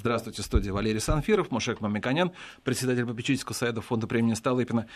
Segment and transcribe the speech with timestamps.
[0.00, 2.32] Здравствуйте, студия Валерий Санфиров, Мушек Мамиканян,
[2.64, 4.86] председатель попечительского совета фонда премии Столыпина.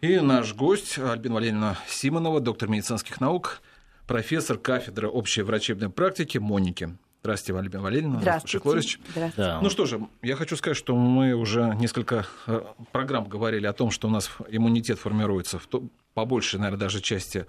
[0.00, 3.60] И наш гость Альбина Валерьевна Симонова, доктор медицинских наук,
[4.06, 6.96] профессор кафедры общей врачебной практики Моники.
[7.22, 8.20] Здравствуйте, Альбина Валерьевна.
[8.20, 8.60] Здравствуйте.
[8.60, 9.32] Здравствуйте.
[9.36, 9.60] Да.
[9.60, 13.90] Ну что же, я хочу сказать, что мы уже несколько э, программ говорили о том,
[13.90, 15.82] что у нас иммунитет формируется в то,
[16.14, 17.46] по большей, наверное, даже части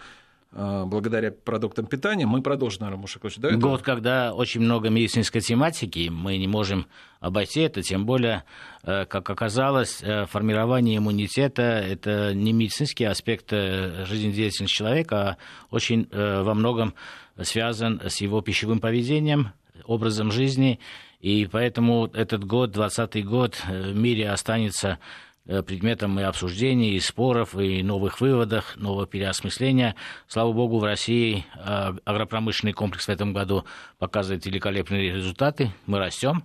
[0.53, 2.25] благодаря продуктам питания.
[2.25, 6.87] Мы продолжим, наверное, Мушек да, Год, когда очень много медицинской тематики, мы не можем
[7.19, 8.43] обойти это, тем более,
[8.83, 15.37] э, как оказалось, формирование иммунитета– это не медицинский аспект жизнедеятельности человека, а
[15.69, 16.93] очень во многом
[17.41, 19.53] связан с его пищевым поведением,
[19.85, 20.79] образом жизни,
[21.23, 26.99] и поэтому этот год, 2020 год, э, в мире останется э, предметом и обсуждений, и
[26.99, 29.95] споров, и новых выводов, нового переосмысления.
[30.27, 33.65] Слава богу, в России э, агропромышленный комплекс в этом году
[33.99, 35.71] показывает великолепные результаты.
[35.85, 36.43] Мы растем.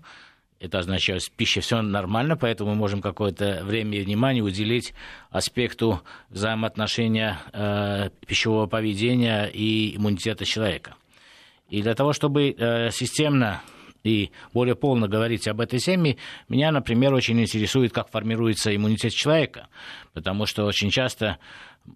[0.61, 4.93] Это означает, что с все нормально, поэтому мы можем какое-то время и внимание уделить
[5.31, 10.97] аспекту взаимоотношения э, пищевого поведения и иммунитета человека.
[11.69, 13.63] И для того, чтобы э, системно
[14.09, 16.17] и более полно говорить об этой теме,
[16.49, 19.69] меня, например, очень интересует, как формируется иммунитет человека,
[20.15, 21.39] потому что очень часто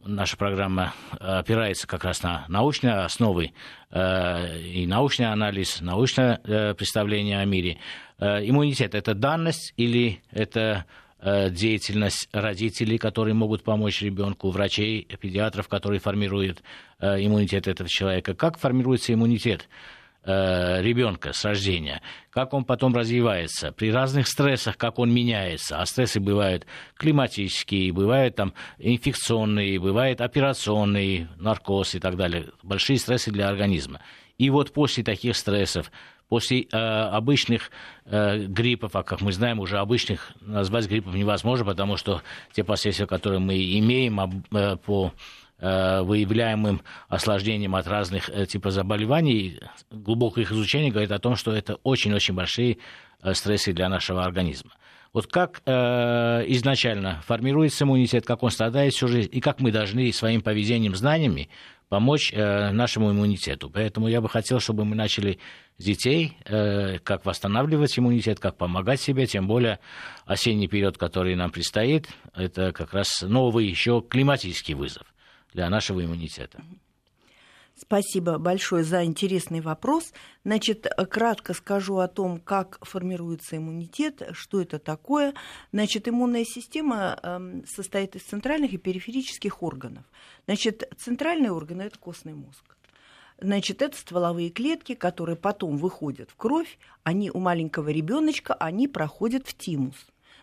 [0.04, 3.52] наша программа опирается как раз на научные основы
[3.90, 7.78] э, и научный анализ, научное э, представление о мире.
[8.18, 10.86] Э, иммунитет– это данность или это
[11.20, 16.62] э, деятельность родителей, которые могут помочь ребенку, врачей, педиатров, которые формируют
[17.00, 18.34] э, иммунитет этого человека.
[18.34, 19.68] Как формируется иммунитет?
[20.24, 25.80] Э, ребенка с рождения, как он потом развивается, при разных стрессах, как он меняется.
[25.80, 26.64] А стрессы бывают
[26.96, 32.50] климатические, бывают там инфекционные, бывают операционные, наркоз и так далее.
[32.62, 34.00] Большие стрессы для организма.
[34.38, 35.90] И вот после таких стрессов,
[36.28, 37.72] после э, обычных
[38.04, 43.08] э, гриппов, а как мы знаем, уже обычных назвать гриппов невозможно, потому что те последствия,
[43.08, 44.20] которые мы имеем
[44.52, 45.12] э, по
[45.62, 51.76] выявляемым осложнением от разных э, типов заболеваний, глубокое их изучение говорит о том, что это
[51.84, 52.78] очень-очень большие
[53.22, 54.72] э, стрессы для нашего организма.
[55.12, 55.72] Вот как э,
[56.48, 61.48] изначально формируется иммунитет, как он страдает всю жизнь, и как мы должны своим поведением, знаниями
[61.88, 63.68] помочь э, нашему иммунитету.
[63.68, 65.38] Поэтому я бы хотел, чтобы мы начали
[65.76, 69.78] с детей, э, как восстанавливать иммунитет, как помогать себе, тем более
[70.24, 75.11] осенний период, который нам предстоит, это как раз новый еще климатический вызов
[75.52, 76.62] для нашего иммунитета.
[77.74, 80.12] Спасибо большое за интересный вопрос.
[80.44, 85.34] Значит, кратко скажу о том, как формируется иммунитет, что это такое.
[85.72, 90.04] Значит, иммунная система эм, состоит из центральных и периферических органов.
[90.46, 92.76] Значит, центральные органы– это костный мозг.
[93.40, 99.48] Значит, это стволовые клетки, которые потом выходят в кровь, они у маленького ребеночка, они проходят
[99.48, 99.96] в тимус.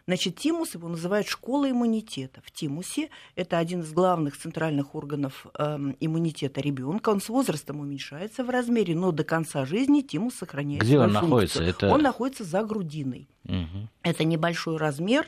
[0.09, 2.41] Значит, тимус его называют школа иммунитета.
[2.43, 7.09] В тимусе это один из главных центральных органов э, иммунитета ребенка.
[7.09, 11.29] Он с возрастом уменьшается в размере, но до конца жизни тимус сохраняет Где он функцию.
[11.29, 11.63] находится?
[11.63, 11.89] Это...
[11.89, 13.29] Он находится за грудиной.
[13.45, 13.89] Угу.
[14.01, 15.27] Это небольшой размер,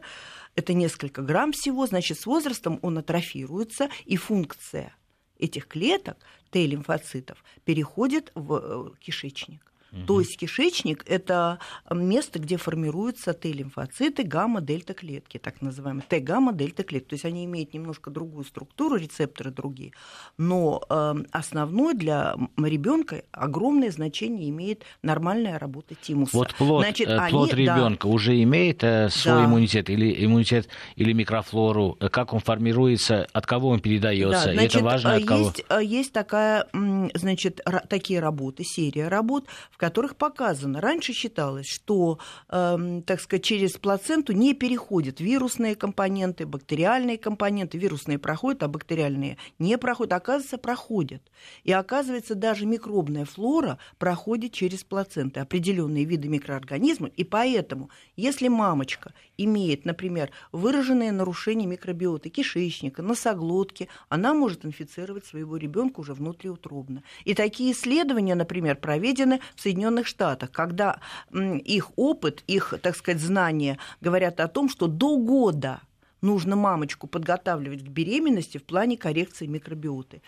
[0.56, 1.86] это несколько грамм всего.
[1.86, 4.96] Значит, с возрастом он атрофируется, и функция
[5.38, 6.18] этих клеток,
[6.50, 9.71] Т-лимфоцитов, переходит в э, кишечник.
[9.92, 10.06] Угу.
[10.06, 11.60] То есть кишечник– это
[11.90, 17.10] место, где формируются Т-лимфоциты, гамма-дельта-клетки, так называемые Т-гамма-дельта-клетки.
[17.10, 19.92] То есть они имеют немножко другую структуру, рецепторы другие,
[20.38, 26.38] но э, основной для ребенка огромное значение имеет нормальная работа тимуса.
[26.38, 29.46] Вот плод, Значит, э, плод они, ребенка да, уже имеет э, свой да.
[29.46, 34.76] иммунитет или иммунитет или микрофлору, э, как он формируется, от кого он передается, да, значит,
[34.76, 35.40] это важно от кого.
[35.42, 36.68] Есть, есть такая,
[37.14, 42.20] значит, такие работы, серия работ, в которых показано, раньше считалось, что,
[42.50, 49.38] э, так сказать, через плаценту не переходят вирусные компоненты, бактериальные компоненты, вирусные проходят, а бактериальные
[49.58, 51.24] не проходят, оказывается, проходят.
[51.64, 59.14] И оказывается, даже микробная флора проходит через плаценты, определенные виды микроорганизмов, и поэтому, если мамочка
[59.36, 67.02] имеет, например, выраженное нарушение микробиоты кишечника, носоглотки, она может инфицировать своего ребенка уже внутриутробно.
[67.26, 69.71] И такие исследования, например, проведены в Соединенных
[70.08, 71.00] Штатах, когда
[71.32, 75.82] их опыт, их, так сказать, знания говорят о том, что до года
[76.22, 80.22] нужно мамочку подготавливать к беременности в плане коррекции микробиоты.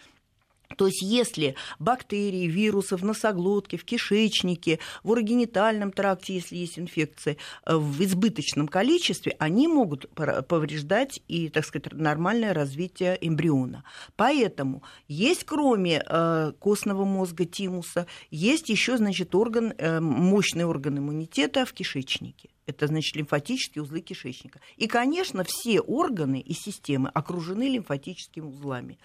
[0.78, 7.38] То есть если бактерии, вирусы в носоглотке, в кишечнике, в урогенитальном тракте, если есть инфекции,
[7.66, 10.10] э, в избыточном количестве, они могут
[10.48, 13.84] повреждать и, так сказать, нормальное развитие эмбриона.
[14.16, 21.66] Поэтому есть кроме э, костного мозга, тимуса, есть еще, значит, орган, э, мощный орган иммунитета
[21.66, 22.50] в кишечнике.
[22.66, 24.60] Это значит лимфатические узлы кишечника.
[24.78, 28.98] И, конечно, все органы и системы окружены лимфатическими узлами.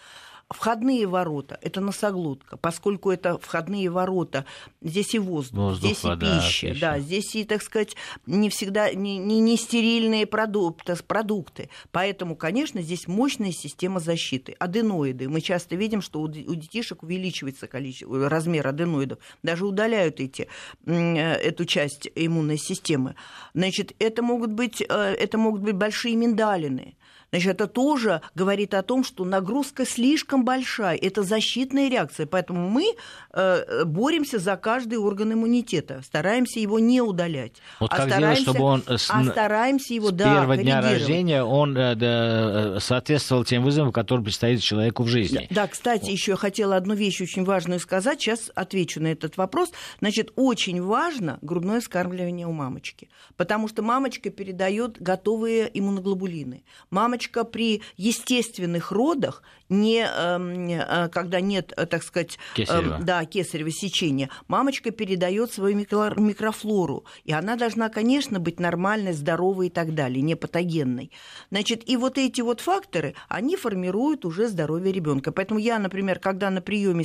[0.51, 4.47] Входные ворота– это носоглотка, поскольку это входные ворота,
[4.81, 8.49] здесь и воздух, воздух здесь вода, и пища, пища, да, здесь и, так сказать, не
[8.49, 11.69] всегда не, не, не стерильные продукты, продукты.
[11.93, 14.57] Поэтому, конечно, здесь мощная система защиты.
[14.59, 15.29] Аденоиды.
[15.29, 20.49] Мы часто видим, что у, у детишек увеличивается количество, размер аденоидов, даже удаляют эти,
[20.87, 23.17] эту часть иммунной системы.
[23.53, 26.97] Значит, это могут быть, э, это могут быть большие миндалины
[27.31, 30.97] Значит, это тоже говорит о том, что нагрузка слишком большая.
[30.97, 32.27] Это защитная реакция.
[32.27, 32.95] Поэтому мы
[33.33, 36.01] э, боремся за каждый орган иммунитета.
[36.03, 37.53] Стараемся его не удалять.
[37.81, 40.81] Вот а как стараемся, сделать, чтобы он с, а стараемся его, с да, первого дня
[40.81, 45.47] рождения он э, да, э, соответствовал тем вызовам, которые предстоят человеку в жизни.
[45.51, 46.11] Да, кстати, вот.
[46.11, 48.21] еще я хотела одну вещь очень важную сказать.
[48.23, 49.71] Сейчас отвечу на этот вопрос.
[50.01, 53.11] Значит, очень важно грудное скармливание у мамочки.
[53.37, 56.65] Потому что мамочка передает готовые иммуноглобулины.
[56.91, 62.99] Мамочка мамочка при естественных родах, не, эм, э, когда нет, э, так сказать, кесарево.
[63.01, 67.05] Э, да, кесарево сечения, мамочка передает свою микрофлору.
[67.25, 71.11] И она должна, конечно, быть нормальной, здоровой и так далее, не патогенной.
[71.51, 75.33] Значит, и вот эти вот факторы, они формируют уже здоровье ребенка.
[75.33, 77.05] Поэтому я, например, когда на приеме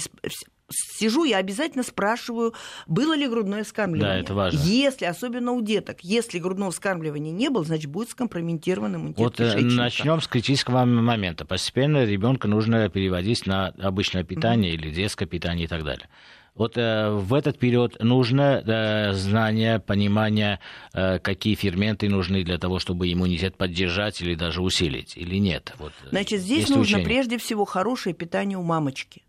[0.70, 2.54] сижу, я обязательно спрашиваю,
[2.88, 4.18] было ли грудное вскармливание.
[4.18, 4.60] Да, это важно.
[4.60, 9.46] Если, особенно у деток, если грудного вскармливания не было, значит, будет скомпрометирован иммунитет вот э,
[9.46, 9.76] кишечника.
[9.76, 11.46] начнем с критического момента.
[11.46, 14.76] Постепенно ребенка нужно переводить на обычное питание mm-hmm.
[14.76, 16.08] или детское питание и так далее.
[16.56, 20.60] Вот э, в этот период нужно э, знание, понимание,
[20.94, 25.74] э, какие ферменты нужны для того, чтобы иммунитет поддержать или даже усилить, или нет?
[25.80, 27.06] Вот, Значит, здесь нужно учение?
[27.06, 29.23] прежде всего хорошее питание у мамочки.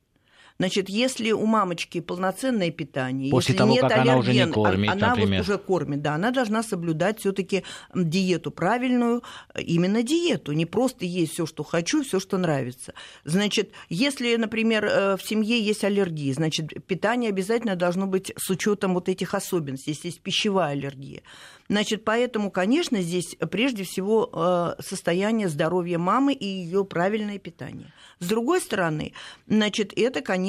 [0.59, 4.47] Значит, если у мамочки полноценное питание, После если того, нет как аллерген, она уже не
[4.47, 5.39] кормит, она например.
[5.41, 9.25] вот уже кормит, да, она должна соблюдать все-таки диету правильную,
[9.59, 12.95] именно диету, не просто есть все, что хочу, все, что нравится.
[13.25, 18.95] Значит, если, например, э, в семье есть аллергия, значит, питание обязательно должно быть с учетом
[18.95, 21.23] вот этих особенностей, если есть пищевая аллергия.
[21.69, 27.93] Значит, поэтому, конечно, здесь прежде всего э, состояние здоровья мамы и ее правильное питание.
[28.21, 29.15] С другой стороны,
[29.49, 30.44] значит, это, конечно,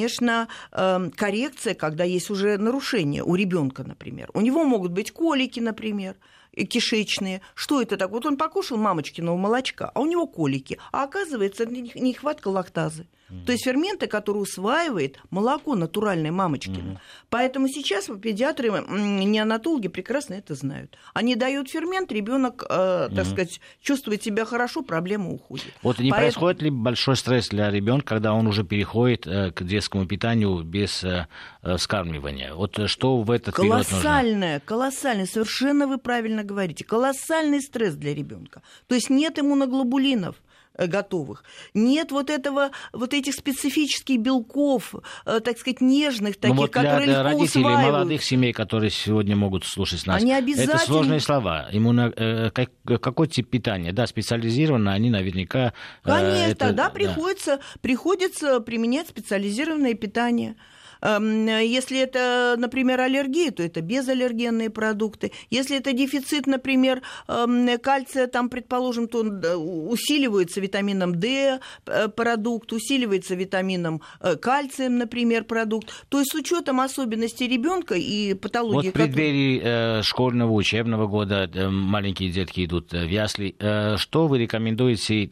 [0.72, 4.30] эм, коррекция, когда есть уже нарушение у ребенка, например.
[4.34, 6.16] У него могут быть колики, например
[6.64, 7.42] кишечные.
[7.54, 8.12] Что это так?
[8.12, 10.78] Вот он покушал мамочкиного молочка, а у него колики.
[10.94, 13.08] А оказывается, нехватка лактазы.
[13.46, 16.92] То есть ферменты, которые усваивает молоко натуральной мамочкино.
[16.92, 17.00] Угу.
[17.30, 20.96] Поэтому сейчас педиатры, неонатологи прекрасно это знают.
[21.14, 25.74] Они дают фермент, ребенок, э, так сказать, чувствует себя хорошо, проблема уходит.
[25.82, 26.22] Вот не Поэтому...
[26.22, 31.04] происходит ли большой стресс для ребенка, когда он уже переходит э, к детскому питанию без
[31.04, 31.28] э,
[31.64, 32.54] э скармливания?
[32.54, 33.90] Вот что в этот колоссальное,
[34.22, 34.62] период нужно?
[34.66, 38.62] Колоссальное, совершенно вы правильно говорите, колоссальный стресс для ребенка.
[38.88, 40.36] То есть нет иммуноглобулинов.
[40.78, 41.44] Э, готовых.
[41.74, 44.94] Нет вот этого, вот этих специфических белков,
[45.26, 47.94] э, так сказать, нежных, таких, ну, вот которые для легко родителей усваивают.
[47.94, 50.76] молодых семей, которые сегодня могут слушать нас, они обязательно...
[50.76, 51.70] это сложные слова.
[51.72, 52.12] Иммуно...
[52.16, 53.94] Э, какой тип питания?
[53.94, 55.74] Да, специализированно они наверняка...
[56.04, 56.74] Конечно, это...
[56.74, 57.64] да, приходится, да.
[57.82, 60.56] приходится применять специализированное питание.
[61.02, 65.32] Эм, если это, например, аллергия, то это безаллергенные продукты.
[65.50, 73.36] Если это дефицит, например, эм, кальция, там, предположим, то усиливается витамином D э, продукт, усиливается
[73.36, 75.90] витамином э, кальцием, например, продукт.
[76.10, 78.88] То есть с учетом особенностей ребенка и патологии.
[78.88, 83.56] Вот в преддверии э, школьного учебного года маленькие детки идут в ясли.
[83.98, 85.30] Что вы рекомендуете,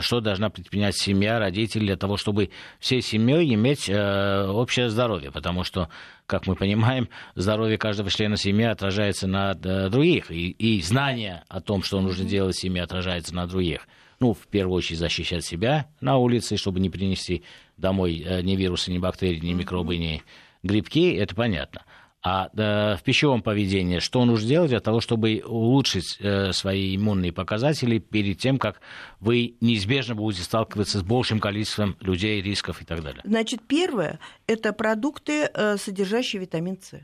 [0.00, 5.62] что должна предпринять семья, родители для того, чтобы всей семьей иметь общее общее здоровье, потому
[5.62, 5.88] что,
[6.26, 11.60] как мы понимаем, здоровье каждого члена семьи отражается на э, других, и, и знание о
[11.60, 13.86] том, что нужно делать в семье, отражается на других.
[14.18, 17.44] Ну, в первую очередь, защищать себя на улице, чтобы не принести
[17.76, 20.22] домой э, ни вирусы, ни бактерии, ни микробы, ни
[20.64, 21.82] грибки, это понятно.
[22.26, 27.98] А в пищевом поведении что нужно делать для того, чтобы улучшить э, свои иммунные показатели
[27.98, 28.80] перед тем, как
[29.20, 33.20] вы неизбежно будете сталкиваться с большим количеством людей, рисков и так далее?
[33.24, 36.98] Значит, первое– это продукты, э, содержащие витамин С.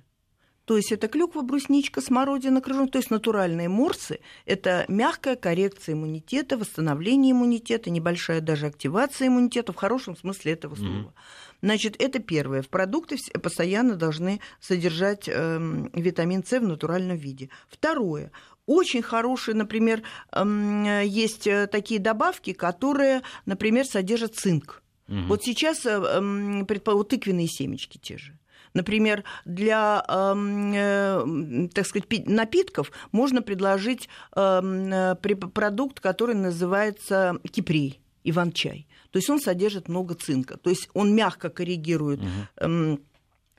[0.64, 4.20] То есть это клюква, брусничка, смородина, крыжовник, то есть натуральные морсы.
[4.46, 10.92] Это мягкая коррекция иммунитета, восстановление иммунитета, небольшая даже активация иммунитета в хорошем смысле этого слова.
[10.92, 11.49] Mm-hmm.
[11.62, 12.62] Значит, это первое.
[12.62, 15.58] В продукты постоянно должны содержать э,
[15.94, 17.50] витамин С в натуральном виде.
[17.68, 18.32] Второе.
[18.66, 20.02] Очень хорошие, например,
[20.32, 24.82] э, есть такие добавки, которые, например, содержат цинк.
[25.10, 25.18] Угу.
[25.28, 28.38] Вот сейчас, э, предположим, тыквенные семечки те же.
[28.72, 35.14] Например, для, э, так сказать, напитков можно предложить э,
[35.52, 38.86] продукт, который называется кипрей, иван-чай.
[39.10, 40.56] То есть он содержит много цинка.
[40.56, 42.20] То есть он мягко коррегирует
[42.60, 43.00] угу.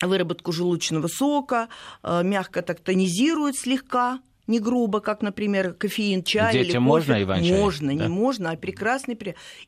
[0.02, 1.70] выработку желудочного сока,
[2.04, 6.80] э, мягко так тонизирует слегка не грубо, как, например, кофеин, чай Детям или кофе.
[6.80, 7.58] можно, Иван чай?
[7.58, 7.94] Можно, да?
[7.94, 9.18] не можно, а прекрасный.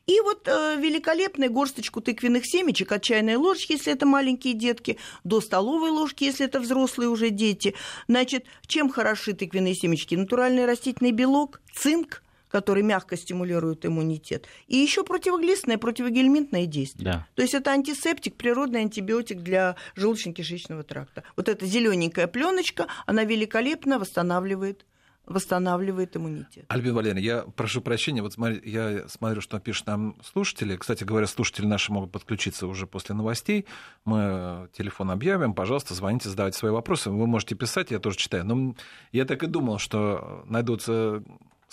[0.06, 5.40] И вот э, великолепную горсточку тыквенных семечек от чайной ложки, если это маленькие детки, до
[5.40, 7.74] столовой ложки, если это взрослые уже дети.
[8.08, 10.16] Значит, чем хороши тыквенные семечки?
[10.16, 12.23] Натуральный растительный белок, цинк,
[12.54, 14.46] который мягко стимулирует иммунитет.
[14.68, 17.04] И еще противоглистное, противогельминтное действие.
[17.04, 17.26] Да.
[17.34, 21.24] То есть это антисептик, природный антибиотик для желудочно-кишечного тракта.
[21.34, 24.86] Вот эта зелененькая пленочка, она великолепно восстанавливает
[25.26, 26.66] восстанавливает иммунитет.
[26.68, 30.76] Альбина Валерьевна, я прошу прощения, вот смотри, я смотрю, что пишут нам слушатели.
[30.76, 33.64] Кстати говоря, слушатели наши могут подключиться уже после новостей.
[34.04, 37.10] Мы телефон объявим, пожалуйста, звоните, задавайте свои вопросы.
[37.10, 38.44] Вы можете писать, я тоже читаю.
[38.44, 38.74] Но
[39.12, 41.24] я так и думал, что найдутся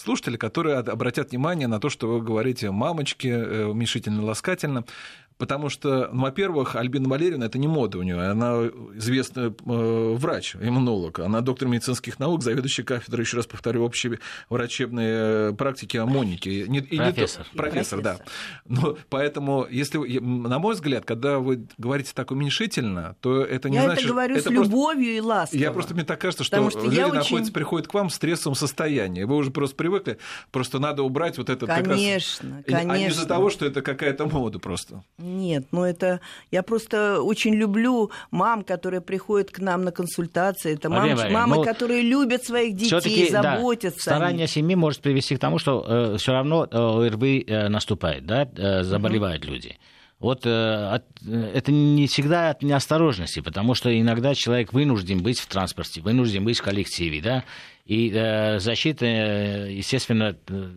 [0.01, 4.85] слушатели, которые обратят внимание на то, что вы говорите мамочки, э, уменьшительно-ласкательно.
[5.41, 8.57] Потому что, ну, во-первых, Альбина Валерьевна это не мода у нее, она
[8.93, 14.19] известный э, врач, иммунолог, она доктор медицинских наук, заведующая кафедрой, еще раз повторю, общей
[14.51, 16.67] врачебной э, практики о Монике.
[16.67, 17.47] Не, профессор.
[17.51, 18.19] Не, профессор, да.
[18.67, 23.85] Но, поэтому, если, на мой взгляд, когда вы говорите так уменьшительно, то это не я
[23.85, 24.03] значит...
[24.03, 25.59] Я это говорю это с просто, любовью и лаской.
[25.59, 27.15] Я просто, мне так кажется, что, что люди очень...
[27.15, 29.23] находятся, приходят к вам в стрессовом состоянии.
[29.23, 30.19] Вы уже просто привыкли,
[30.51, 31.65] просто надо убрать вот это...
[31.65, 31.97] Конечно, как раз...
[31.97, 32.93] конечно.
[32.93, 35.03] А не из-за того, что это какая-то мода просто.
[35.31, 36.19] Нет, ну это...
[36.51, 40.73] Я просто очень люблю мам, которые приходят к нам на консультации.
[40.73, 44.09] Это мам, Мария, мамы, ну, которые любят своих детей, заботятся.
[44.09, 48.25] Да, старание семьи может привести к тому, что э, все равно э, ОРВИ э, наступает,
[48.25, 49.53] да, э, заболевают угу.
[49.53, 49.77] люди.
[50.19, 55.47] Вот э, от, это не всегда от неосторожности, потому что иногда человек вынужден быть в
[55.47, 57.43] транспорте, вынужден быть в коллективе, да,
[57.85, 60.69] и э, защита, э, естественно, э,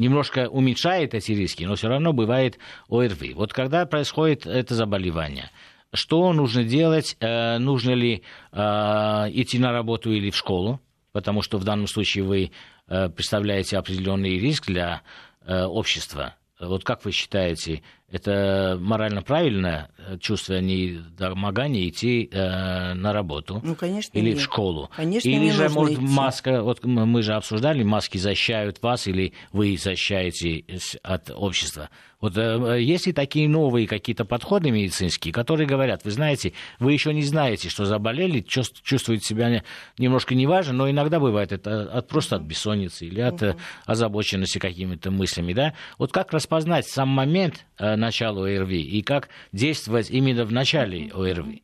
[0.00, 3.34] немножко уменьшает эти риски, но все равно бывает ОРВИ.
[3.34, 5.50] Вот когда происходит это заболевание,
[5.92, 7.16] что нужно делать?
[7.20, 10.80] Э, нужно ли э, идти на работу или в школу?
[11.12, 12.50] Потому что в данном случае вы
[12.88, 15.02] э, представляете определенный риск для
[15.46, 16.34] общества.
[16.60, 19.90] Вот как вы считаете, это морально правильное
[20.20, 24.38] чувство недомогания идти э, на работу ну, конечно, или нет.
[24.38, 24.90] в школу.
[24.96, 26.02] Конечно, или же, может, идти.
[26.02, 30.64] маска, вот мы же обсуждали, маски защищают вас или вы защищаете
[31.02, 31.90] от общества.
[32.20, 37.14] Вот э, есть ли такие новые какие-то подходы медицинские, которые говорят, вы знаете, вы еще
[37.14, 39.62] не знаете, что заболели, чувствуете себя
[39.98, 43.56] немножко неважно, но иногда бывает это от, просто от бессонницы или от угу.
[43.86, 45.74] озабоченности какими-то мыслями, да?
[45.98, 51.62] Вот как распознать сам момент э, начала ОРВИ и как действовать именно в начале ОРВИ?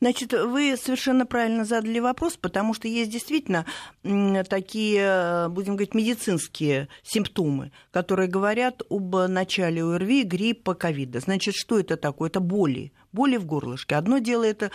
[0.00, 3.66] Значит, вы совершенно правильно задали вопрос, потому что есть действительно
[4.48, 11.20] такие, будем говорить, медицинские симптомы, которые говорят об начале ОРВИ, гриппа, ковида.
[11.20, 12.28] Значит, что это такое?
[12.28, 13.96] Это боли боли в горлышке.
[13.96, 14.70] Одно дело это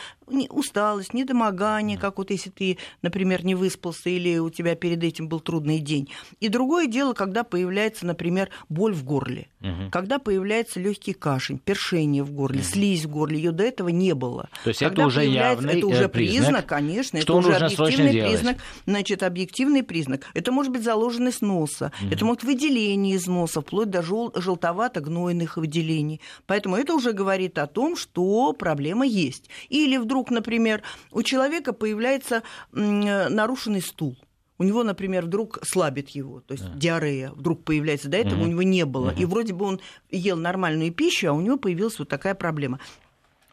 [0.49, 5.39] усталость, недомогание, как вот если ты, например, не выспался или у тебя перед этим был
[5.39, 6.09] трудный день.
[6.39, 9.89] И другое дело, когда появляется, например, боль в горле, угу.
[9.91, 12.67] когда появляется легкий кашель, першение в горле, угу.
[12.67, 14.49] слизь в горле, ее до этого не было.
[14.63, 18.11] То есть когда это уже явный это уже признак, признак конечно, что это уже объективный
[18.11, 20.25] признак, значит, объективный признак.
[20.33, 22.13] Это может быть заложенность носа, угу.
[22.13, 26.21] это может выделение из носа, вплоть до жел- желтовато-гнойных выделений.
[26.45, 29.50] Поэтому это уже говорит о том, что что проблема есть.
[29.70, 34.18] Или вдруг, например, у человека появляется нарушенный стул.
[34.60, 36.77] У него, например, вдруг слабит его, то есть да.
[36.77, 38.08] диарея вдруг появляется.
[38.08, 38.46] До этого угу.
[38.46, 39.12] у него не было.
[39.12, 39.22] Угу.
[39.22, 42.80] И вроде бы он ел нормальную пищу, а у него появилась вот такая проблема.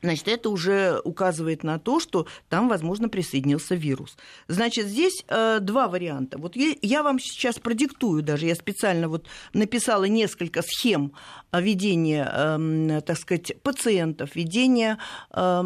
[0.02, 4.16] Значит, это уже указывает на то, что там, возможно, присоединился вирус.
[4.48, 6.38] Значит, здесь э, два варианта.
[6.38, 11.12] Вот я, я вам сейчас продиктую даже, я специально вот написала несколько схем
[11.52, 14.98] ведения, э, так сказать, пациентов, ведения
[15.32, 15.62] э,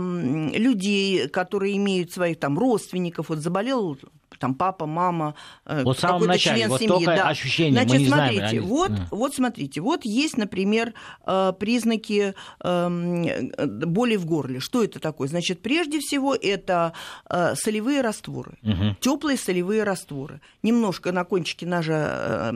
[0.54, 3.28] людей, которые имеют своих там родственников.
[3.28, 3.96] Вот заболел
[4.38, 7.06] там папа, мама, э, вот какой-то начале, член вот семьи.
[7.06, 7.28] Да.
[7.28, 8.66] Ощущение, Значит, мы не смотрите, знаем, они...
[8.66, 10.94] вот, вот смотрите, вот есть, например,
[11.26, 13.52] э, признаки эм,
[13.86, 14.60] боли в горле.
[14.60, 15.28] Что это такое?
[15.28, 16.92] Значит, прежде всего это
[17.28, 18.96] э, солевые растворы, угу.
[19.00, 20.40] теплые солевые растворы.
[20.62, 22.52] Немножко на кончике ножа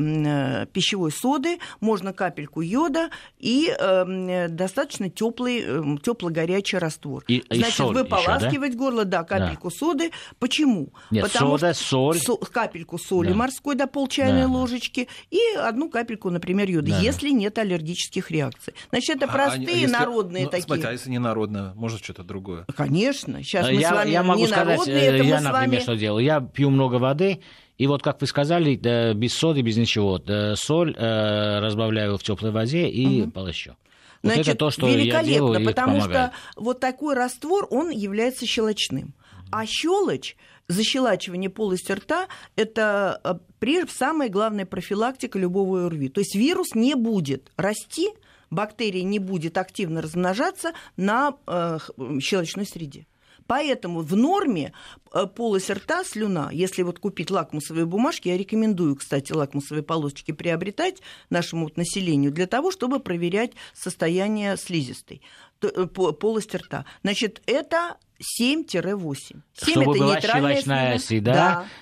[0.72, 7.24] пищевой соды, можно капельку йода и эм, достаточно теплый, эм, тепло-горячий раствор.
[7.28, 8.78] И, Значит, и соль выполаскивать еще, да?
[8.78, 9.76] горло, да, капельку да.
[9.76, 10.10] соды.
[10.38, 10.88] Почему?
[11.10, 12.18] Нет, Потому сода, что соль.
[12.18, 13.34] Со, капельку соли да.
[13.34, 14.48] морской, да, пол чайной да.
[14.48, 17.00] ложечки, и одну капельку, например, йода, да.
[17.00, 18.74] если нет аллергических реакций.
[18.90, 20.64] Значит, это простые, а, если, народные ну, такие.
[20.64, 22.66] Смотрите, а если не народное, может что-то другое?
[22.76, 23.42] Конечно.
[23.42, 25.78] Сейчас мы я, с вами я могу не сказать, народные, это я, мы например, вами...
[25.78, 26.24] что делаю.
[26.24, 27.40] Я пью много воды,
[27.78, 30.18] и вот, как вы сказали, да, без соды, без ничего.
[30.18, 33.30] Да, соль э, разбавляю в теплой воде и угу.
[33.30, 33.76] полощу.
[34.22, 38.46] Вот Значит, это то, что великолепно, я делаю, потому что вот такой раствор, он является
[38.46, 39.14] щелочным.
[39.52, 40.36] А щелочь,
[40.68, 46.10] защелачивание полости рта– это э, прежде самая главная профилактика любого ОРВИ.
[46.10, 48.10] То есть вирус не будет расти,
[48.50, 51.78] бактерия не будет активно размножаться на э,
[52.20, 53.06] щелочной среде.
[53.46, 54.74] Поэтому в норме
[55.10, 61.00] э, полость рта, слюна, если вот купить лакмусовые бумажки, я рекомендую, кстати, лакмусовые полосочки приобретать
[61.30, 65.22] нашему вот населению для того, чтобы проверять состояние слизистой
[65.60, 66.84] полости рта.
[67.02, 68.64] Значит, это 7-8.
[68.66, 71.34] 7 Чтобы это была нейтральная щелочная среда,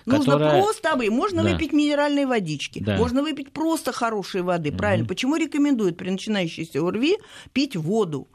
[0.04, 0.16] да.
[0.18, 0.38] которая...
[0.38, 1.10] Нужно просто обы.
[1.10, 1.50] Можно да.
[1.50, 2.96] выпить минеральной водички, да.
[2.96, 4.70] можно выпить просто хорошей воды.
[4.70, 4.78] Угу.
[4.78, 5.06] Правильно.
[5.06, 7.18] Почему рекомендуют при начинающейся ОРВИ
[7.52, 8.28] пить воду?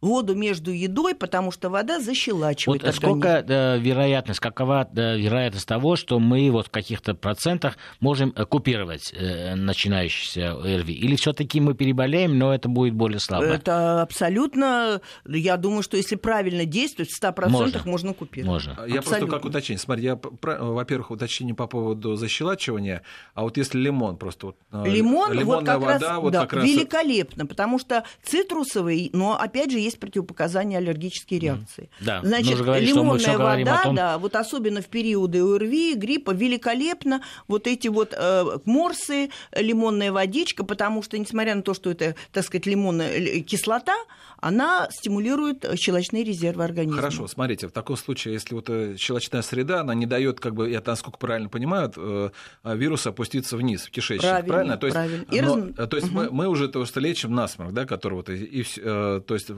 [0.00, 5.96] Воду между едой, потому что вода защелачивает вот сколько да, вероятность, какова да, вероятность того,
[5.96, 10.92] что мы вот в каких-то процентах можем э, купировать э, начинающийся ОРВИ?
[10.92, 13.46] Или все-таки мы переболеем, но это будет более слабо?
[13.46, 18.48] Это абсолютно, я думаю, что если правильно действовать, в 100% можно, можно купировать.
[18.48, 18.70] Можно.
[18.86, 19.00] Я абсолютно.
[19.00, 19.80] просто как уточнение.
[19.80, 23.02] Смотри, я, во-первых, уточнение по поводу защелачивания,
[23.34, 24.46] а вот если лимон просто...
[24.46, 26.64] Вот, э, лимон, вот как вода, раз, вот да, как раз...
[26.64, 31.90] великолепно, потому что цитрусовый, но опять же есть противопоказания аллергические реакции.
[32.00, 33.94] Да, Значит, говорить, лимонная вода, том...
[33.94, 37.22] да, вот особенно в периоды ОРВИ, гриппа, великолепно.
[37.48, 42.44] Вот эти вот э, морсы, лимонная водичка, потому что, несмотря на то, что это, так
[42.44, 43.96] сказать, лимонная кислота,
[44.40, 46.96] она стимулирует щелочные резервы организма.
[46.96, 50.70] Хорошо, смотрите, в таком случае, если вот э, щелочная среда, она не дает, как бы,
[50.70, 52.30] я насколько правильно понимаю, э,
[52.64, 54.48] вирус опуститься вниз, в кишечник, правильно?
[54.48, 54.76] правильно?
[54.76, 55.24] То есть, правильно.
[55.30, 55.88] И но, раз...
[55.88, 56.16] то есть угу.
[56.16, 59.50] мы, мы уже то, что лечим насморк, да, который вот, и, и, то есть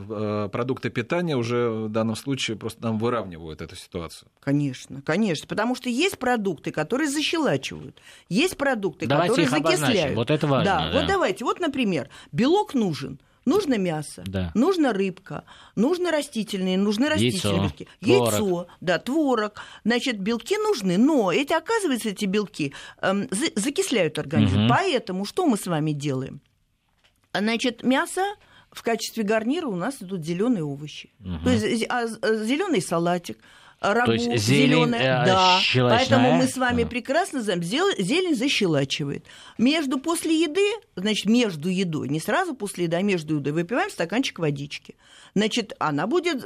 [0.52, 4.30] продукты питания уже в данном случае просто нам выравнивают эту ситуацию.
[4.40, 10.16] Конечно, конечно, потому что есть продукты, которые защелачивают, есть продукты, давайте которые закисляют.
[10.16, 10.64] Вот это важно.
[10.64, 13.18] Да, да, вот давайте, вот, например, белок нужен.
[13.46, 14.52] Нужно мясо, да.
[14.54, 15.44] нужно рыбка,
[15.74, 17.88] нужны растительные, нужны растительные Яйцо, белки.
[18.00, 18.68] Яйцо, творог.
[18.82, 19.54] да, творог.
[19.82, 24.64] Значит, белки нужны, но эти, оказывается, эти белки эм, закисляют организм.
[24.64, 24.68] Угу.
[24.68, 26.42] Поэтому что мы с вами делаем?
[27.32, 28.22] Значит, мясо
[28.72, 31.10] в качестве гарнира у нас идут зеленые овощи.
[31.20, 31.44] Угу.
[31.44, 33.38] То есть а, зеленый салатик,
[33.80, 35.58] рагу зелень, зеленая, э, да.
[35.60, 35.98] щелочная?
[35.98, 39.24] Поэтому мы с вами прекрасно знаем, зелень защелачивает.
[39.58, 44.38] Между после еды, значит, между едой, не сразу после еды, а между едой выпиваем стаканчик
[44.38, 44.96] водички.
[45.34, 46.42] Значит, она будет,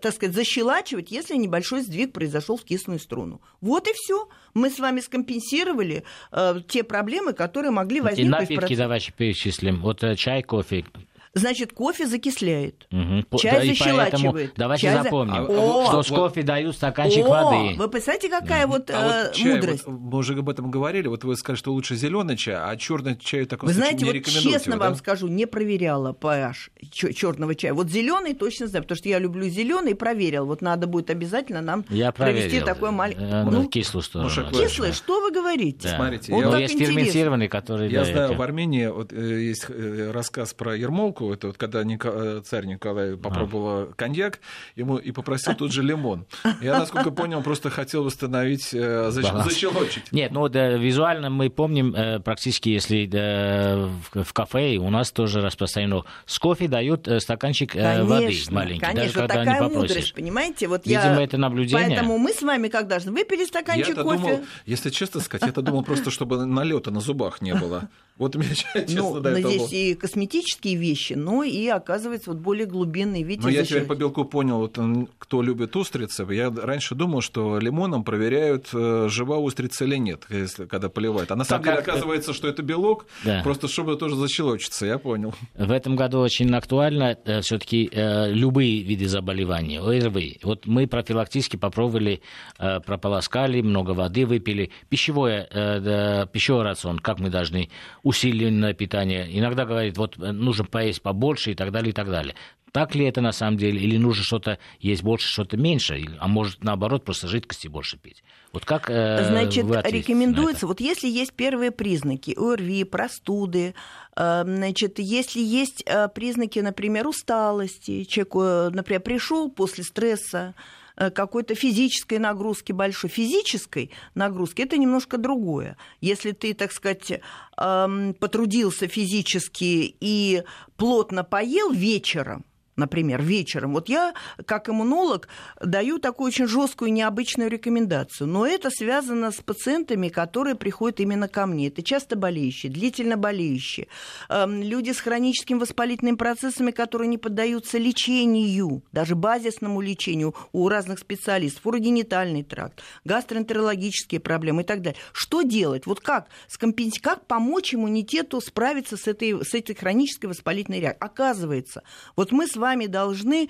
[0.00, 3.40] так сказать, защелачивать, если небольшой сдвиг произошел в кислую струну.
[3.60, 4.28] Вот и все.
[4.52, 8.50] Мы с вами скомпенсировали э, те проблемы, которые могли возникнуть.
[8.50, 9.80] И напитки давайте перечислим.
[9.80, 10.84] Вот э, чай, кофе,
[11.32, 13.38] Значит, кофе закисляет, угу.
[13.38, 14.52] чай да, защелачивает.
[14.56, 15.52] Давайте чай запомним, за...
[15.52, 17.76] О, что с кофе дают стаканчик О, воды.
[17.76, 18.66] Вы представляете, какая да.
[18.66, 19.86] вот а э, вот чай, мудрость?
[19.86, 21.06] Вот, мы уже об этом говорили.
[21.06, 24.24] Вот вы сказали, что лучше зеленый чай, а черный чай такой Вы знаете, не вот
[24.24, 24.98] честно его, вам да?
[24.98, 26.70] скажу, не проверяла pH
[27.14, 27.74] черного чая.
[27.74, 30.46] Вот зеленый точно знаю, потому что я люблю зеленый, проверил.
[30.46, 32.66] Вот надо будет обязательно нам я провести проверил.
[32.66, 33.22] такой маленький.
[33.22, 34.30] Э, ну, кислую сторону.
[34.50, 35.88] Кислый, что вы говорите?
[35.88, 35.96] Да.
[35.96, 36.94] Смотрите, вот я, есть интересно.
[36.94, 37.88] ферментированный, который...
[37.88, 42.42] я знаю, в Армении вот, э, есть э, рассказ про Ермолку, это вот когда Ника...
[42.44, 43.92] царь Николай попробовал а.
[43.96, 44.40] коньяк,
[44.76, 46.26] ему и попросил тут же лимон.
[46.60, 49.28] Я, насколько понял, просто хотел восстановить, э, защ...
[49.44, 50.10] защелочить.
[50.12, 55.12] Нет, ну да, визуально мы помним э, практически, если да, в, в кафе у нас
[55.12, 59.44] тоже распространено, с кофе дают э, стаканчик э, конечно, воды маленький, конечно, даже когда такая
[59.44, 59.88] не попросишь.
[59.88, 60.68] мудрость, понимаете?
[60.68, 61.22] Вот Видимо, я...
[61.22, 61.88] это наблюдение.
[61.88, 64.18] Поэтому мы с вами когда же выпили стаканчик я кофе...
[64.18, 67.88] Думал, если честно сказать, я-то думал просто, чтобы налета на зубах не было.
[68.20, 72.40] Вот у меня, честно, ну, до этого здесь и косметические вещи но и оказывается вот
[72.40, 73.42] более глубинный вид.
[73.42, 74.78] Но я теперь по белку понял, вот,
[75.18, 76.26] кто любит устрицы.
[76.30, 81.30] Я раньше думал, что лимоном проверяют, э, жива устрица или нет, если, когда поливают.
[81.30, 81.94] А на самом так деле как...
[81.94, 83.40] оказывается, что это белок, да.
[83.42, 85.34] просто чтобы тоже защелочиться, я понял.
[85.54, 90.40] В этом году очень актуально э, все-таки э, любые виды заболеваний, ОРВИ.
[90.42, 92.20] Вот мы профилактически попробовали,
[92.58, 94.70] прополоскали, много воды выпили.
[94.88, 97.70] Пищевое, пищевой рацион, как мы должны
[98.10, 99.26] усиленное питание.
[99.38, 102.34] Иногда говорит, вот нужно поесть побольше и так далее, и так далее.
[102.72, 103.80] Так ли это на самом деле?
[103.80, 106.04] Или нужно что-то есть больше, что-то меньше?
[106.18, 108.22] А может, наоборот, просто жидкости больше пить?
[108.52, 113.74] Вот как э, Значит, рекомендуется, вот если есть первые признаки ОРВИ, простуды,
[114.16, 120.79] э, значит, если есть э, признаки, например, усталости, человек, э, например, пришел после стресса, Э,
[121.14, 123.08] какой-то физической нагрузки большой.
[123.08, 125.78] Физической нагрузки это немножко другое.
[126.02, 127.20] Если ты, так сказать,
[127.56, 130.42] потрудился физически и
[130.76, 132.44] плотно поел вечером,
[132.76, 133.72] например, вечером.
[133.74, 134.14] Вот я,
[134.46, 135.28] как иммунолог,
[135.60, 138.26] даю такую очень жесткую, необычную рекомендацию.
[138.26, 141.68] Но это связано с пациентами, которые приходят именно ко мне.
[141.68, 143.88] Это часто болеющие, длительно болеющие,
[144.28, 150.98] эм, люди с хроническими воспалительными процессами, которые не поддаются лечению, даже базисному лечению у разных
[150.98, 154.98] специалистов, урогенитальный тракт, гастроэнтерологические проблемы и так далее.
[155.12, 155.86] Что делать?
[155.86, 156.98] Вот как, скомпенс...
[157.00, 161.00] как помочь иммунитету справиться с этой, с этой хронической воспалительной реакцией?
[161.00, 161.82] Оказывается,
[162.16, 163.48] вот мы с вами вами должны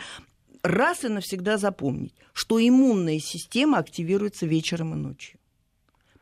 [0.62, 5.38] раз и навсегда запомнить, что иммунная система активируется вечером и ночью.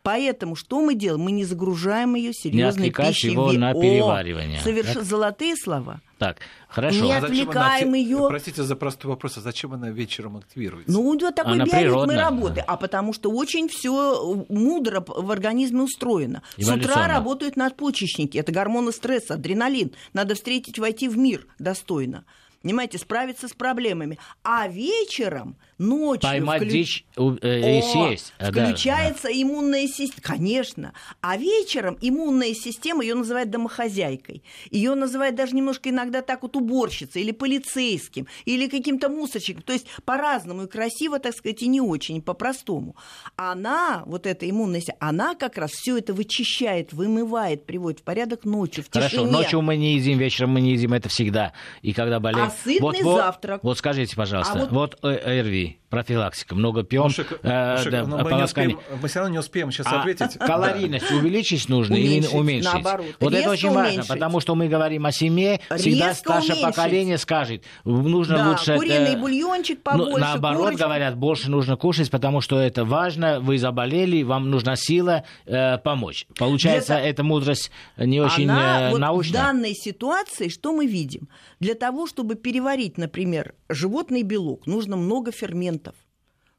[0.02, 1.22] Поэтому что мы делаем?
[1.24, 3.32] Мы не загружаем ее серьезной пищей.
[3.32, 4.60] его на переваривание.
[4.60, 4.94] Соверш...
[4.94, 6.00] Золотые слова.
[6.16, 7.04] Так, хорошо.
[7.04, 7.96] Не а отвлекаем она...
[7.98, 8.24] ее.
[8.26, 10.90] Простите за простой вопрос, а зачем она вечером активируется?
[10.90, 12.60] Ну, вот такой она биоритм работы.
[12.66, 16.42] А потому что очень все мудро в организме устроено.
[16.56, 18.38] С утра работают надпочечники.
[18.38, 19.92] Это гормоны стресса, адреналин.
[20.14, 22.24] Надо встретить, войти в мир достойно
[22.62, 24.18] понимаете, справиться с проблемами.
[24.42, 26.28] А вечером, ночью...
[26.28, 26.70] Поймать вклю...
[26.70, 28.34] дичь э, и съесть.
[28.38, 30.22] Включается да, иммунная система.
[30.22, 30.92] Конечно.
[31.20, 34.42] А вечером иммунная система, ее называют домохозяйкой.
[34.70, 39.62] Ее называют даже немножко иногда так вот уборщицей или полицейским, или каким-то мусорщиком.
[39.62, 42.96] То есть по-разному и красиво, так сказать, и не очень, по-простому.
[43.36, 48.44] Она, вот эта иммунная система, она как раз все это вычищает, вымывает, приводит в порядок
[48.44, 49.30] ночью, в Хорошо, тишине.
[49.30, 51.52] ночью мы не едим, вечером мы не едим, это всегда.
[51.82, 52.46] И когда болеем...
[52.46, 53.62] А сытный вот, завтрак.
[53.62, 58.04] Вот, вот скажите, пожалуйста, а вот, вот э, Профилактика, много пьем, Мушек, э, Мушек, да,
[58.04, 60.38] мы, не успеем, мы все равно не успеем сейчас а ответить.
[60.38, 62.70] Калорийность увеличить нужно или уменьшить?
[62.70, 63.06] Наоборот.
[63.20, 63.96] Вот Резко это очень уменьшить.
[63.96, 66.76] важно, потому что мы говорим о семье, всегда Резко старшее уменьшить.
[66.76, 68.76] поколение скажет, нужно да, лучше...
[68.76, 70.84] куриный это, бульончик ну, побольше, ну, Наоборот, курочку.
[70.84, 76.26] говорят, больше нужно кушать, потому что это важно, вы заболели, вам нужна сила э, помочь.
[76.36, 77.08] Получается, Для...
[77.08, 79.40] эта мудрость не очень Она, э, вот научная.
[79.40, 81.30] В данной ситуации что мы видим?
[81.60, 86.07] Для того, чтобы переварить, например, животный белок, нужно много ферментов ферментов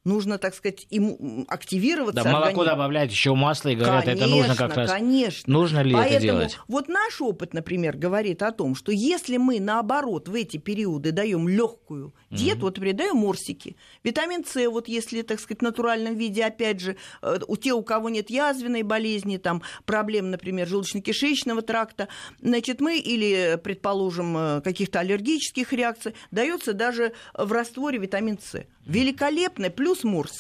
[0.09, 2.23] нужно, так сказать, им активироваться.
[2.23, 4.91] Да, молоко добавлять еще масло и говорят, конечно, это нужно как раз.
[4.91, 5.53] Конечно.
[5.53, 6.59] Нужно ли Поэтому это делать?
[6.67, 11.47] Вот наш опыт, например, говорит о том, что если мы наоборот в эти периоды даем
[11.47, 12.61] легкую диету, mm-hmm.
[12.61, 17.39] вот передаем морсики, витамин С, вот если, так сказать, в натуральном виде, опять же, э,
[17.47, 22.07] у тех, у кого нет язвенной болезни, там проблем, например, желудочно-кишечного тракта,
[22.41, 28.65] значит, мы или, предположим, э, каких-то аллергических реакций, дается даже в растворе витамин С.
[28.85, 30.39] Великолепно, плюс Мурс.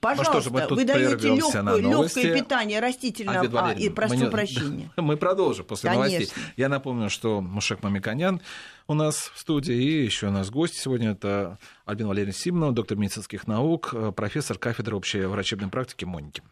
[0.00, 4.90] Пожалуйста, ну, вы даете легкое питание растительного а, и прошу мы, прощения.
[4.96, 6.18] Мы продолжим после Конечно.
[6.18, 6.44] новостей.
[6.56, 8.40] Я напомню, что Мушек Мамиканян
[8.86, 12.98] у нас в студии, и еще у нас гость сегодня это Альбин Валерий Симонов, доктор
[12.98, 16.42] медицинских наук, профессор кафедры общей врачебной практики Моники.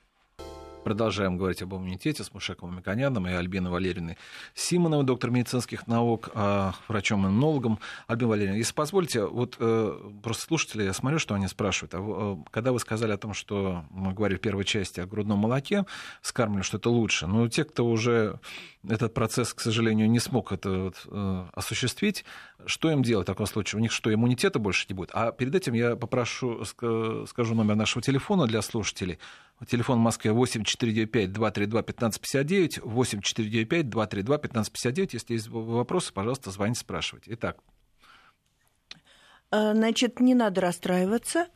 [0.85, 4.19] Продолжаем говорить об иммунитете с Мушеком Миконяном и Альбиной Валерьевной
[4.55, 7.79] Симоновой, доктор медицинских наук, а, врачом-иммунологом.
[8.07, 11.95] Альбина Валерьевна, если позволите, вот э, просто слушатели, я смотрю, что они спрашивают.
[11.95, 15.39] А э, когда вы сказали о том, что мы говорили в первой части о грудном
[15.39, 15.87] молоке,
[16.21, 18.39] скармливали, что это лучше, но те, кто уже
[18.87, 22.27] этот процесс, к сожалению, не смог это вот, э, осуществить,
[22.67, 23.79] что им делать в таком случае?
[23.79, 25.09] У них что, иммунитета больше не будет?
[25.15, 29.19] А перед этим я попрошу, скажу номер нашего телефона для слушателей.
[29.65, 35.11] Телефон в Москве 8495-232-1559, 8495-232-1559.
[35.13, 37.33] Если есть вопросы, пожалуйста, звоните, спрашивайте.
[37.35, 37.59] Итак.
[39.51, 41.47] Э, значит, не надо расстраиваться.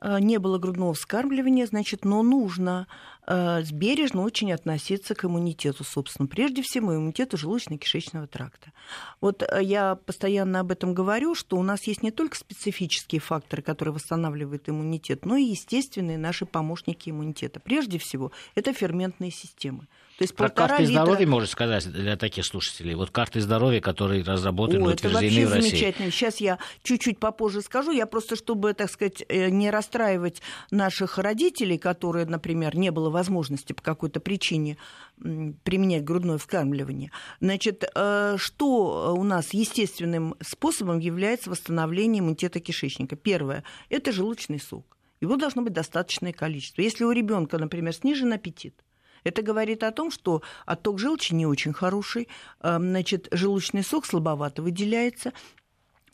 [0.00, 2.86] Э, не было грудного вскармливания, значит, но нужно
[3.26, 8.72] э, бережно очень относиться к иммунитету, собственно, прежде всего иммунитету желудочно-кишечного тракта.
[9.20, 13.62] Вот э, я постоянно об этом говорю, что у нас есть не только специфические факторы,
[13.62, 17.60] которые восстанавливают иммунитет, но и естественные наши помощники иммунитета.
[17.60, 19.86] Прежде всего, это ферментные системы.
[20.18, 21.02] То есть Про карты литра...
[21.02, 22.94] здоровья можно сказать для таких слушателей.
[22.94, 25.70] Вот карты здоровья, которые разработаны, О, утверждены это в России.
[25.70, 26.10] замечательно.
[26.10, 27.90] Сейчас я чуть-чуть попозже скажу.
[27.90, 33.74] Я просто, чтобы, так сказать, э, не расстраивать наших родителей, которые, например, не было возможности
[33.74, 34.78] по какой-то причине
[35.18, 37.10] применять грудное вскармливание.
[37.40, 43.16] Значит, э, что у нас естественным способом является восстановление иммунитета кишечника?
[43.16, 44.96] Первое– это желудочный сок.
[45.20, 46.80] Его должно быть достаточное количество.
[46.80, 48.82] Если у ребенка, например, снижен аппетит,
[49.26, 52.28] это говорит о том, что отток желчи не очень хороший,
[52.62, 55.32] значит, желудочный сок слабовато выделяется,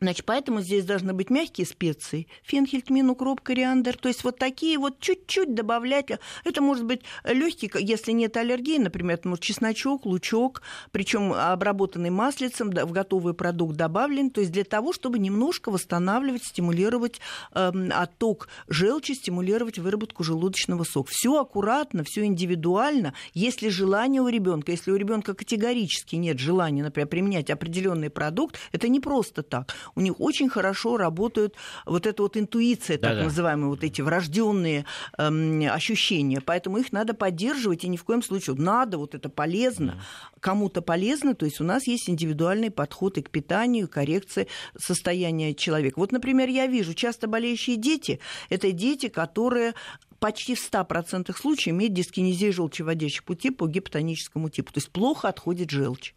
[0.03, 2.27] Значит, поэтому здесь должны быть мягкие специи.
[2.43, 3.97] Фенхель, тмин, укроп, кориандр.
[3.97, 6.07] То есть вот такие вот чуть-чуть добавлять.
[6.43, 12.71] Это может быть легкий, если нет аллергии, например, это может чесночок, лучок, причем обработанный маслицем,
[12.71, 14.31] в готовый продукт добавлен.
[14.31, 17.21] То есть для того, чтобы немножко восстанавливать, стимулировать
[17.55, 21.13] э, отток желчи, стимулировать выработку желудочного сока.
[21.13, 23.15] Все аккуратно, все индивидуально.
[23.35, 28.89] Если желание у ребенка, если у ребенка категорически нет желания, например, применять определенный продукт, это
[28.89, 31.55] не просто так у них очень хорошо работают
[31.87, 33.25] вот эта вот интуиция, так Да-да.
[33.25, 34.85] называемые, вот эти врожденные
[35.19, 36.41] эм, ощущения.
[36.41, 40.03] Поэтому их надо поддерживать, и ни в коем случае надо, вот это полезно,
[40.41, 45.55] кому-то полезно, то есть у нас есть индивидуальный подход и к питанию, и коррекции состояния
[45.55, 45.99] человека.
[45.99, 49.75] Вот, например, я вижу, часто болеющие дети, это дети, которые
[50.19, 54.73] почти в 100% случаев имеют дискинезию желчеводящих путей по гипотоническому типу.
[54.73, 56.15] То есть плохо отходит желчь.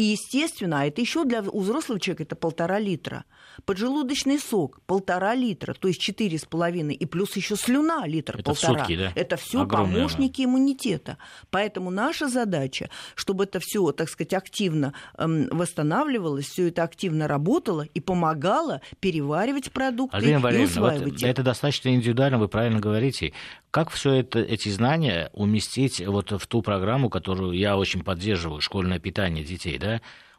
[0.00, 3.26] И, естественно, а это еще для у взрослого человека это полтора литра.
[3.66, 8.44] Поджелудочный сок полтора литра, то есть четыре с половиной, и плюс еще слюна литр это
[8.44, 8.78] полтора.
[8.78, 9.12] Сутки, да?
[9.14, 10.52] Это все помощники она.
[10.52, 11.18] иммунитета.
[11.50, 17.82] Поэтому наша задача, чтобы это все, так сказать, активно эм, восстанавливалось, все это активно работало
[17.82, 23.34] и помогало переваривать продукты Альбина и усваивать вот Это достаточно индивидуально, вы правильно говорите.
[23.70, 28.98] Как все это, эти знания уместить вот в ту программу, которую я очень поддерживаю, школьное
[28.98, 29.89] питание детей, да?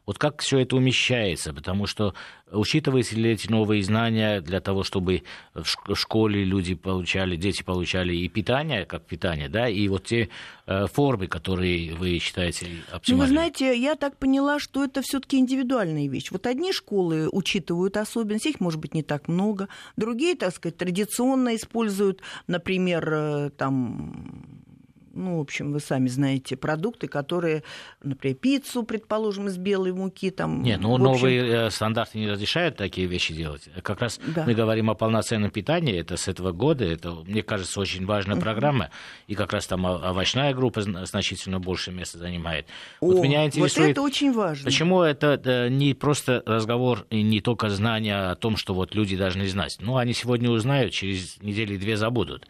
[0.04, 1.52] Вот как все это умещается?
[1.52, 2.14] Потому что
[2.50, 5.22] учитываются ли эти новые знания для того, чтобы
[5.54, 10.28] в школе люди получали, дети получали и питание, как питание, да, и вот те
[10.66, 13.10] э, формы, которые вы считаете оптимальными?
[13.10, 16.32] Ну, вы знаете, я так поняла, что это все-таки индивидуальная вещь.
[16.32, 21.54] Вот одни школы учитывают особенности, их может быть не так много, другие, так сказать, традиционно
[21.54, 24.62] используют, например, э, там
[25.14, 27.62] ну, в общем, вы сами знаете, продукты, которые,
[28.02, 30.30] например, пиццу, предположим, из белой муки.
[30.30, 31.04] Там, Нет, ну, общем...
[31.04, 33.68] новые э, стандарты не разрешают такие вещи делать.
[33.82, 34.44] Как раз да.
[34.46, 38.90] мы говорим о полноценном питании, это с этого года, это, мне кажется, очень важная программа,
[39.26, 42.66] и как раз там овощная группа значительно больше места занимает.
[43.00, 44.64] О, вот меня интересует, вот это очень важно.
[44.64, 49.16] Почему это э, не просто разговор и не только знание о том, что вот люди
[49.16, 49.76] должны знать.
[49.80, 52.46] Ну, они сегодня узнают, через недели две забудут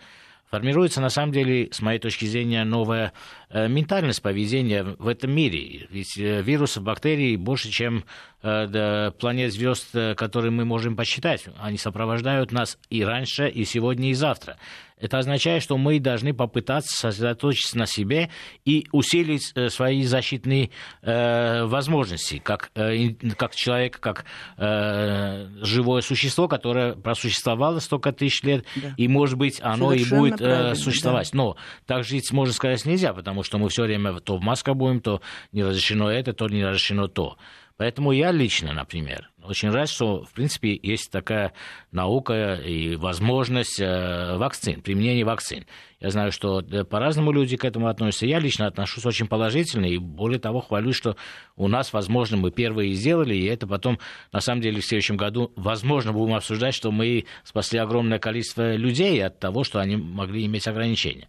[0.52, 3.14] формируется, на самом деле, с моей точки зрения, новая
[3.48, 5.86] э, ментальность поведения в этом мире.
[5.88, 8.04] Ведь э, вирусов, бактерий больше, чем
[8.42, 11.46] планет звезд, которые мы можем посчитать.
[11.58, 14.56] Они сопровождают нас и раньше, и сегодня, и завтра.
[15.02, 18.30] Это означает, что мы должны попытаться сосредоточиться на себе
[18.64, 20.70] и усилить э, свои защитные
[21.02, 24.24] э, возможности, как, э, как человек, как
[24.58, 28.94] э, живое существо, которое просуществовало столько тысяч лет, да.
[28.96, 31.30] и, может быть, оно Совершенно и будет э, существовать.
[31.32, 31.36] Да.
[31.36, 35.00] Но так жить, можно сказать, нельзя, потому что мы все время то в масках будем,
[35.00, 37.36] то не разрешено это, то не разрешено то.
[37.82, 41.52] Поэтому я лично, например, очень рад, что, в принципе, есть такая
[41.90, 45.66] наука и возможность э, вакцин, применения вакцин.
[45.98, 48.26] Я знаю, что по-разному люди к этому относятся.
[48.26, 51.16] Я лично отношусь очень положительно, и более того, хвалюсь, что
[51.56, 53.98] у нас, возможно, мы первые сделали, и это потом,
[54.30, 59.26] на самом деле, в следующем году, возможно, будем обсуждать, что мы спасли огромное количество людей
[59.26, 61.26] от того, что они могли иметь ограничения.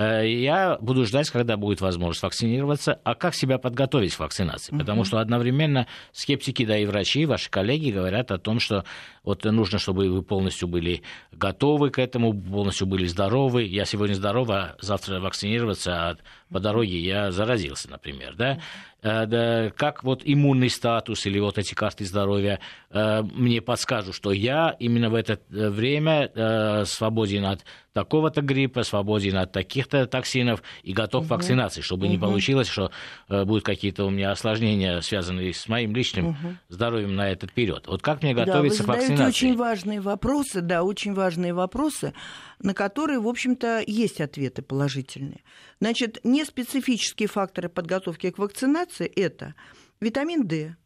[0.00, 2.98] Э, я буду ждать, когда будет возможность вакцинироваться.
[3.04, 4.76] А как себя подготовить к вакцинации?
[4.76, 8.86] Потому что одновременно скептики, да и врачи, ваши коллеги говорят о том, что
[9.22, 11.02] вот нужно, чтобы вы полностью были
[11.32, 13.64] готовы к этому, полностью были здоровы.
[13.64, 16.16] Я сегодня здоров, а завтра вакцинироваться, а
[16.50, 18.58] по дороге я заразился, например, да?
[19.02, 24.32] Э, да, как вот иммунный статус или вот эти карты здоровья э, мне подскажут, что
[24.32, 31.22] я именно в это время свободен от такого-то гриппа, свободен от таких-то токсинов и готов
[31.22, 31.28] угу.
[31.28, 32.12] к вакцинации, чтобы угу.
[32.12, 32.90] не получилось, что
[33.28, 36.56] э, будут какие-то у меня осложнения, связанные с моим личным угу.
[36.68, 37.86] здоровьем на этот период.
[37.86, 39.09] Вот как мне готовиться да, к вакцинации?
[39.18, 42.12] Очень важные вопросы, да, очень важные вопросы,
[42.58, 45.42] на которые, в общем-то, есть ответы положительные.
[45.80, 49.54] Значит, неспецифические факторы подготовки к вакцинации– это
[50.00, 50.76] витамин D,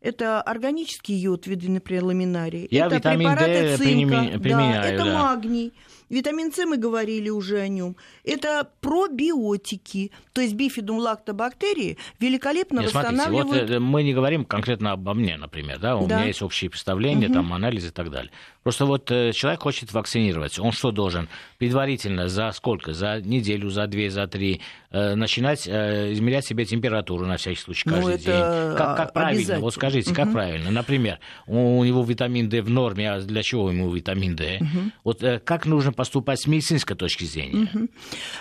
[0.00, 2.68] это органический йод, виды, например, ламинарии.
[2.70, 5.12] Я это витамин препараты D цинка, применяю, да, это да.
[5.12, 5.72] магний.
[6.08, 7.96] Витамин С мы говорили уже о нем.
[8.24, 13.62] Это пробиотики, то есть бифидум лактобактерии великолепно Нет, смотрите, восстанавливают.
[13.70, 16.16] вот э, мы не говорим конкретно обо мне, например, да, у Да.
[16.16, 17.34] меня есть общие представления, Мгм.
[17.34, 18.30] там анализы и так далее.
[18.62, 23.86] Просто вот э, человек хочет вакцинироваться, он что должен предварительно за сколько, за неделю, за
[23.86, 28.76] две, за три э, начинать измерять себе температуру на всякий случай Ну, каждый это день.
[28.76, 29.60] Как, как правильно?
[29.60, 30.32] Вот скажите, как Мгм.
[30.34, 30.70] правильно?
[30.70, 34.60] Например, у, него витамин D в норме, а для чего ему витамин D?
[35.04, 37.88] Вот э, как нужно поступать с медицинской точки зрения?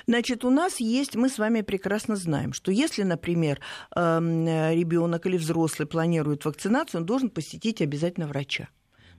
[0.05, 3.59] Значит, у нас есть, мы с вами прекрасно знаем, что если, например,
[3.95, 8.69] ребенок или взрослый планирует вакцинацию, он должен посетить обязательно врача.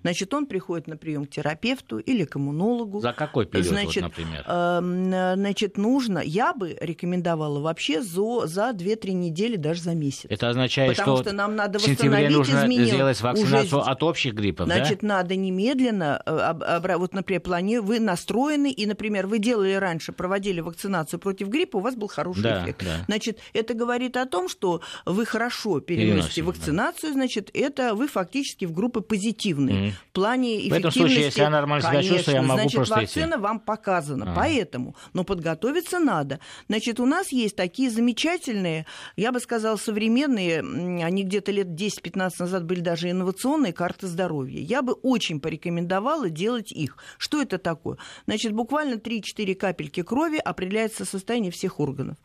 [0.06, 3.00] Значит, он приходит на прием к терапевту или к иммунологу.
[3.00, 4.44] За какой период, Значит, вот, например?
[4.46, 10.26] эм, э, значит, нужно, я бы рекомендовала вообще за, за 2-3 недели, даже за месяц.
[10.28, 14.02] Это означает, Потому что, что нам надо в сентябре нужно изменил- сделать вакцинацию уже- от
[14.02, 14.76] общих гриппов, да?
[14.76, 17.78] Значит, надо немедленно, э, вот, например, плани...
[17.78, 22.42] вы настроены, и, например, вы делали раньше, проводили вакцинацию против гриппа, у вас был хороший
[22.42, 22.84] Да, эффект.
[22.84, 23.04] да.
[23.06, 26.46] Значит, это говорит о том, что вы хорошо Переносим, переносите да.
[26.48, 29.76] вакцинацию, значит, это вы фактически в группе позитивные.
[29.88, 29.95] Мгм.
[30.10, 30.98] В плане В этом эффективности...
[30.98, 33.38] случае, если я нормально себя конечно, чувствую, я могу значит, просто вакцина идти.
[33.40, 34.34] вам показана, А.
[34.34, 34.96] поэтому.
[35.12, 36.40] Но подготовиться надо.
[36.68, 40.60] Значит, у нас есть такие замечательные, я бы сказала, современные,
[41.04, 44.60] они где-то лет 10-15 назад были даже инновационные карты здоровья.
[44.60, 46.96] Я бы очень порекомендовала делать их.
[47.18, 47.98] Что это такое?
[48.26, 52.16] Значит, буквально 3-4 капельки крови определяется состояние всех органов.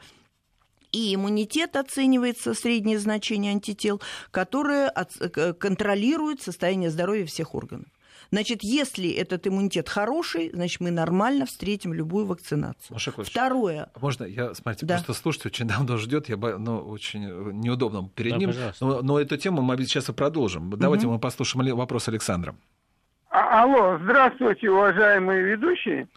[0.92, 4.02] И иммунитет оценивается, среднее значение антител,
[4.32, 7.88] которое к- контролирует состояние здоровья всех органов.
[8.34, 12.98] Значит, если этот иммунитет хороший, значит, мы нормально встретим любую вакцинацию.
[13.26, 13.90] Второе.
[13.94, 14.96] А Можно я, смотрите, Да.
[14.96, 18.50] просто слушайте, очень давно ждет, я ну, очень э, неудобно перед Да, ним.
[18.52, 18.86] пожалуйста.
[18.86, 20.70] Но, но эту тему мы сейчас и продолжим.
[20.78, 22.56] Давайте мы послушаем вопрос Александра.
[23.30, 26.08] А- Алло, здравствуйте, уважаемые ведущие.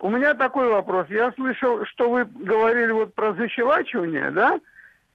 [0.00, 1.06] У меня такой вопрос.
[1.08, 4.60] Я слышал, что вы говорили вот про защелачивание, да?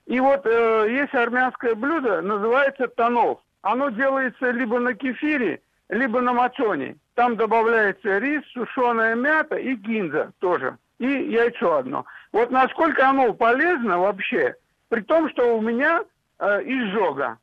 [0.06, 3.40] И вот э, есть армянское блюдо, называется тонов.
[3.62, 6.96] Оно делается либо на кефире, либо на мацоне.
[7.14, 10.78] Там добавляется рис, сушеная мята и гинза тоже.
[10.98, 12.06] И яйцо одно.
[12.32, 14.56] Вот насколько оно полезно вообще,
[14.88, 16.02] при том, что у меня
[16.38, 17.38] э, изжога.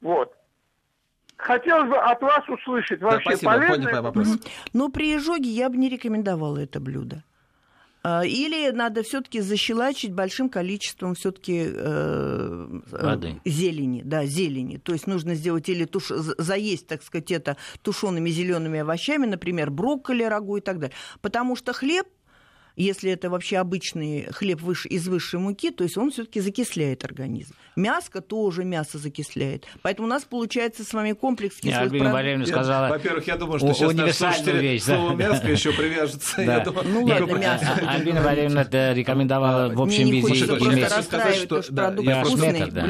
[0.00, 0.32] Вот.
[1.36, 4.28] Хотелось бы от вас услышать Да, вообще спасибо, полезно понял вопрос.
[4.72, 7.24] Но при изжоге я бы не рекомендовала это блюдо.
[8.02, 11.66] А, Или надо все-таки защелачить большим количеством все-таки
[12.90, 13.40] Воды.
[13.44, 14.78] зелени, да, зелени.
[14.78, 16.08] То есть нужно сделать или туш...
[16.08, 20.96] за- заесть, так сказать, это тушеными зелеными овощами, например, брокколи, рагу и так далее.
[21.20, 22.06] Потому что хлеб
[22.76, 27.54] если это вообще обычный хлеб выш- из высшей муки, то есть он все-таки закисляет организм.
[27.74, 29.64] Мяско тоже мясо закисляет.
[29.82, 32.48] Поэтому у нас получается с вами комплекс кислых Альбина продуктов.
[32.48, 32.88] Сказала...
[32.88, 35.14] Во-первых, я думаю, что у- сейчас универсальную слушатели вещь, к да.
[35.14, 36.40] мяско еще привяжутся.
[36.42, 36.64] Я Да.
[36.64, 37.72] думаю, Ну ладно, мясо.
[37.88, 38.62] Альбина Валерьевна
[38.94, 40.40] рекомендовала в общем Мне не виде иметь...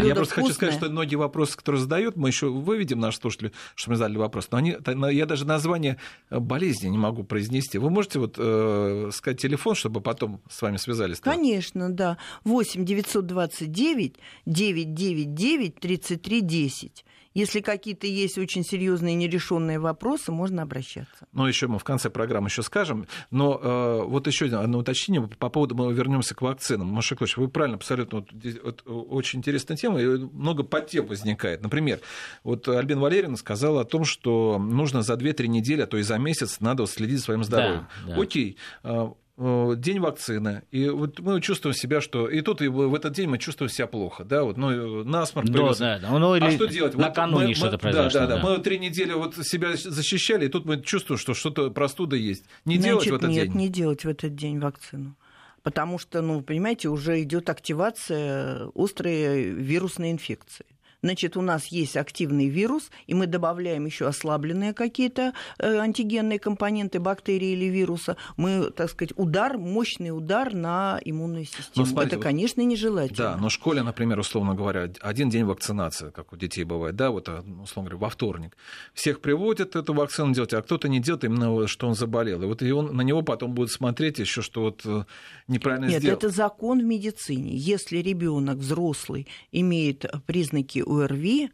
[0.07, 3.90] я просто хочу сказать, что многие вопросы, которые задают, мы еще выведем наши слушатели, что
[3.90, 4.49] мы задали вопрос.
[4.51, 4.77] Но они,
[5.12, 5.96] я даже название
[6.31, 7.79] болезни не могу произнести.
[7.79, 11.21] Вы можете вот э, сказать телефон, чтобы потом с вами связались?
[11.21, 12.19] Конечно, да.
[12.45, 14.15] 8 929
[14.47, 17.05] 999 33 10.
[17.37, 21.29] Если какие-то есть очень серьезные нерешенные вопросы, можно обращаться.
[21.33, 23.07] Ну, еще мы в конце программы еще скажем.
[23.31, 26.87] Но э, вот еще одно уточнение по поводу, мы вернемся к вакцинам.
[26.87, 28.31] Маша Клович, вы правильно абсолютно, вот,
[28.65, 31.61] вот, очень интересная тема, и много подтем возникает.
[31.62, 32.01] Например,
[32.43, 36.17] вот Альбина Валерьевна сказала о том, что нужно за 2-3 недели, а то и за
[36.17, 37.87] месяц надо следить за своим здоровьем.
[38.07, 38.23] Да, да.
[38.23, 43.12] Окей, э, день вакцины, и вот мы чувствуем себя, что и тут и в этот
[43.12, 46.18] день мы чувствуем себя плохо, да, вот, ну, насморк Да, да, да.
[46.18, 46.94] Ну, а или что делать?
[46.94, 48.20] Вот накануне мы- что-то мы- произошло.
[48.20, 48.42] Да, да, да.
[48.42, 48.49] да.
[48.49, 52.44] Мы три недели вот себя защищали, и тут мы чувствуем, что что-то простуда есть.
[52.64, 53.57] Не делать Значит, в этот нет, день.
[53.57, 55.16] не делать в этот день вакцину.
[55.62, 60.64] Потому что, ну, вы понимаете, уже идет активация острой вирусной инфекции.
[61.07, 66.99] Значит, у нас есть активный вирус, и мы добавляем еще ослабленные какие-то э, антигенные компоненты
[66.99, 71.71] бактерии или вируса, мы, так сказать, удар, мощный удар на иммунную систему.
[71.77, 73.16] Ну, смотрите, Это, конечно, нежелательно.
[73.16, 77.11] Да, но в школе, например, условно говоря, один день вакцинации, как у детей бывает, да,
[77.11, 78.57] вот, условно говоря, во вторник.
[78.92, 82.42] Всех приводят эту вакцину делать, а кто-то не делает именно, что он заболел.
[82.42, 85.05] И вот и он, на него потом будет смотреть еще, что вот э,
[85.47, 86.19] неправильно Нет, сделал.
[86.19, 87.55] это закон в медицине.
[87.55, 91.50] Если ребенок взрослый имеет признаки ОРВИ,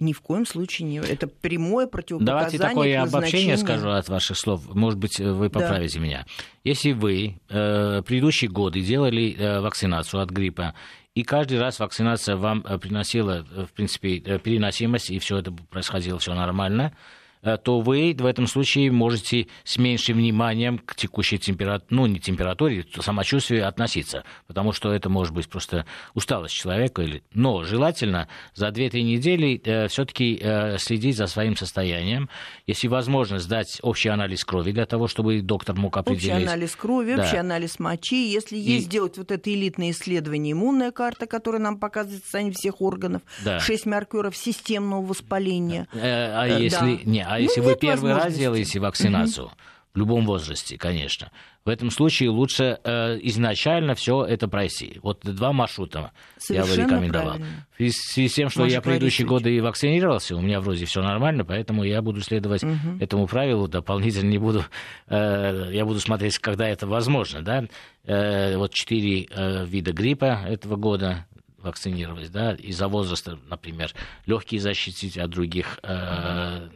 [0.00, 0.98] ни в коем случае не.
[0.98, 2.58] Это прямое противопоказание.
[2.58, 4.74] Давайте такое обобщение скажу от ваших слов.
[4.74, 6.24] Может быть, вы поправите меня.
[6.62, 10.74] Если вы э, предыдущие годы делали э, вакцинацию от гриппа,
[11.14, 15.50] и каждый раз вакцинация вам э, приносила, э, в принципе, э, переносимость, и все это
[15.50, 17.27] происходило все нормально, э,
[17.64, 22.84] то вы в этом случае можете с меньшим вниманием к текущей температуре, ну, не температуре,
[23.00, 27.02] самочувствию относиться, потому что это может быть просто усталость человека.
[27.02, 27.22] Или...
[27.34, 30.42] Но желательно за 2-3 недели все-таки
[30.78, 32.28] следить за своим состоянием.
[32.66, 36.46] Если возможно, сдать общий анализ крови для того, чтобы доктор мог Общий определить.
[36.48, 37.22] анализ крови, Да.
[37.22, 38.30] общий анализ мочи.
[38.30, 42.80] Если И- есть сделать вот это элитное исследование, иммунная карта, которая нам показывает состояние всех
[42.80, 43.60] органов, Да.
[43.60, 45.86] шесть маркеров системного воспаления.
[45.92, 47.10] Э, А Э, если, да.
[47.10, 49.50] не, а Ну, если вы первый раз делаете вакцинацию,
[49.94, 51.32] в любом возрасте, конечно,
[51.64, 55.00] в этом случае лучше э, изначально все это пройти.
[55.02, 56.12] Вот два маршрута
[56.50, 57.28] я бы Совершенно рекомендовал.
[57.36, 57.66] правильно.
[57.72, 61.02] В связи- с тем, что Маша я предыдущие годы и вакцинировался, у меня вроде все
[61.02, 62.62] нормально, поэтому я буду следовать
[63.00, 64.64] этому правилу, дополнительно не буду,
[65.08, 67.64] э, я буду смотреть, когда это возможно, да.
[68.04, 71.26] Э, вот четыре э, вида гриппа этого года
[71.58, 73.90] вакцинировались, да, из-за возраста, например,
[74.26, 76.68] легкие защитить от других э,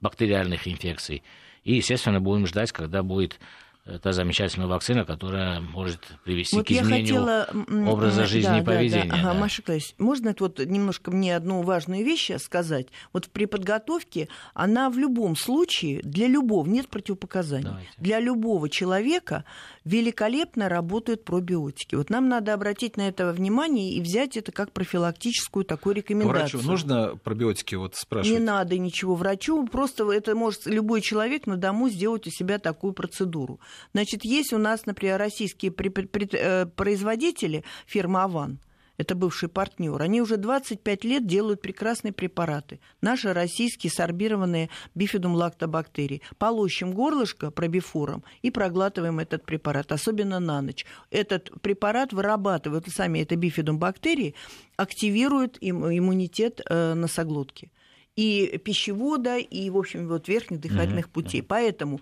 [0.00, 1.22] бактериальных инфекций.
[1.64, 3.38] И, естественно, будем ждать, когда будет
[3.84, 7.48] э, та замечательная вакцина, которая может привести Вот к я изменению хотела
[7.92, 8.72] образа жизни да, и да, да.
[8.72, 9.12] поведения.
[9.12, 9.34] Ага, да.
[9.34, 12.88] Маша Клавич, можно это вот немножко мне одну важную вещь сказать?
[13.12, 17.90] Вот при подготовке она в любом случае, для любого, нет противопоказаний, Давайте.
[17.98, 19.44] для любого человека
[19.84, 21.94] великолепно работают пробиотики.
[21.94, 26.60] Вот нам надо обратить на это внимание и взять это как профилактическую такую рекомендацию.
[26.60, 28.38] Врачу нужно пробиотики вот спрашивать?
[28.38, 32.92] Не надо ничего врачу, просто это может любой человек на дому сделать у себя такую
[32.92, 33.60] процедуру.
[33.92, 38.60] Значит, есть у нас, например, российские э, производители, фирма «Аван»,
[39.00, 40.02] это бывший партнер.
[40.02, 42.80] Они уже 25 лет делают прекрасные препараты.
[43.00, 46.20] Наши российские сорбированные бифидум лактобактерии.
[46.36, 50.84] Полощем горлышко пробифуром и проглатываем этот препарат, особенно на ночь.
[51.10, 54.34] Этот препарат вырабатывает, сами это бифидум бактерии,
[54.76, 57.70] активирует им- иммунитет э, носоглотки
[58.16, 61.42] и пищевода, и, в общем, вот верхних дыхательных путей.
[61.42, 62.00] Поэтому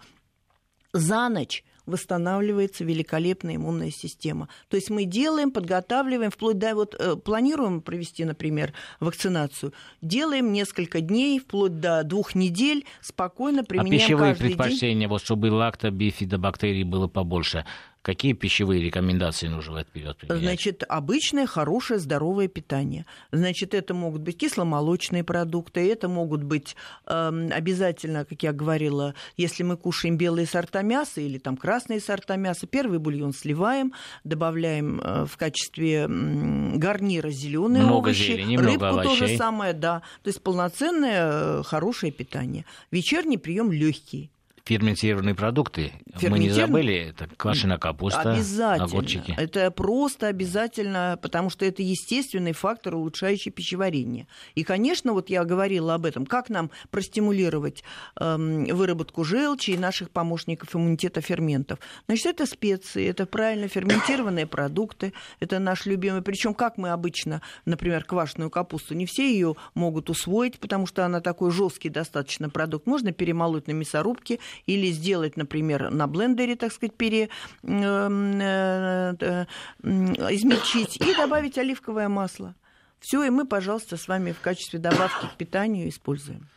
[0.93, 4.49] за ночь восстанавливается великолепная иммунная система.
[4.68, 9.72] То есть мы делаем, подготавливаем, вплоть до вот э, планируем провести, например, вакцинацию,
[10.03, 14.57] делаем несколько дней, вплоть до двух недель, спокойно А применяем пищевые каждый день.
[14.57, 17.64] предпочтения, вот чтобы лактобифидобактерий было побольше,
[18.09, 20.43] какие пищевые рекомендации нужно в этот период применять?
[20.43, 23.05] Значит, обычное, хорошее, здоровое питание.
[23.33, 26.75] Значит, это могут быть кисломолочные продукты, это могут быть
[27.07, 32.37] эм, обязательно, как я говорила, если мы кушаем белые сорта мяса или там красные сорта
[32.37, 33.93] мяса, первый бульон сливаем,
[34.25, 39.37] добавляем э, в качестве м, гарнира зеленые Много овощи, зелени, много рыбку то же овощей.
[39.37, 40.01] самое, да.
[40.23, 42.65] То есть полноценное, э, хорошее питание.
[42.91, 44.31] Вечерний прием легкий.
[44.69, 45.93] Ферментированные продукты.
[46.21, 48.85] Мы не забыли, это квашеная капуста, Обязательно.
[48.85, 49.35] огурчики.
[49.39, 54.27] Это просто обязательно, потому что это естественный фактор, улучшающий пищеварение.
[54.55, 57.83] И, конечно, вот я говорила об этом, как нам простимулировать
[58.21, 61.79] эм, выработку желчи и наших помощников иммунитета ферментов.
[62.07, 66.21] Значит, это специи, это правильно ферментированные продукты, это наш любимый.
[66.21, 71.23] Причем, как мы обычно, например, квашеную капусту, не все ее могут усвоить, потому что она
[71.23, 72.87] такой жесткий достаточно продукт.
[72.87, 77.29] Можно перемолоть на мясорубке или сделать, например, на блендере, так сказать, пере,
[77.63, 79.47] э, э,
[79.83, 82.55] измельчить и добавить оливковое масло.
[83.01, 86.49] Все, и мы, пожалуйста, с вами в качестве добавки к питанию используем.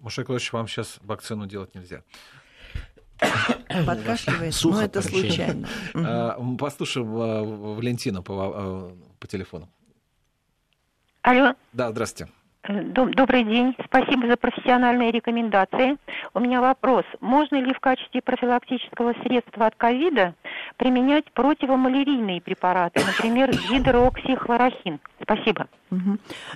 [0.00, 2.02] Мушек Владимирович, вам сейчас вакцину делать нельзя.
[3.86, 5.68] Подкашливает, Сухо но это случайно.
[5.94, 9.68] А, Послушаем а, Валентину по, а, по телефону.
[11.22, 12.30] Алло, Да, здравствуйте.
[12.68, 13.74] Доб- добрый день.
[13.84, 15.96] Спасибо за профессиональные рекомендации.
[16.32, 17.04] У меня вопрос.
[17.20, 20.34] Можно ли в качестве профилактического средства от ковида
[20.76, 25.00] применять противомалярийные препараты, например, гидроксихлорохин?
[25.22, 25.68] Спасибо.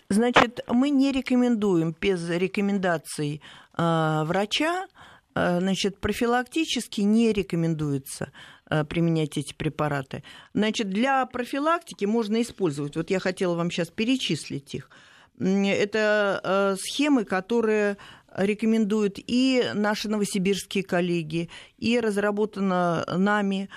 [0.08, 3.40] Значит, мы не рекомендуем без рекомендаций
[3.76, 4.86] э, врача,
[5.34, 8.32] э, значит, профилактически не рекомендуется
[8.68, 10.24] э, применять эти препараты.
[10.54, 14.90] Значит, для профилактики можно использовать, вот я хотела вам сейчас перечислить их,
[15.38, 17.96] Это э, схемы, которые
[18.36, 23.68] рекомендуют и наши новосибирские коллеги, и разработано нами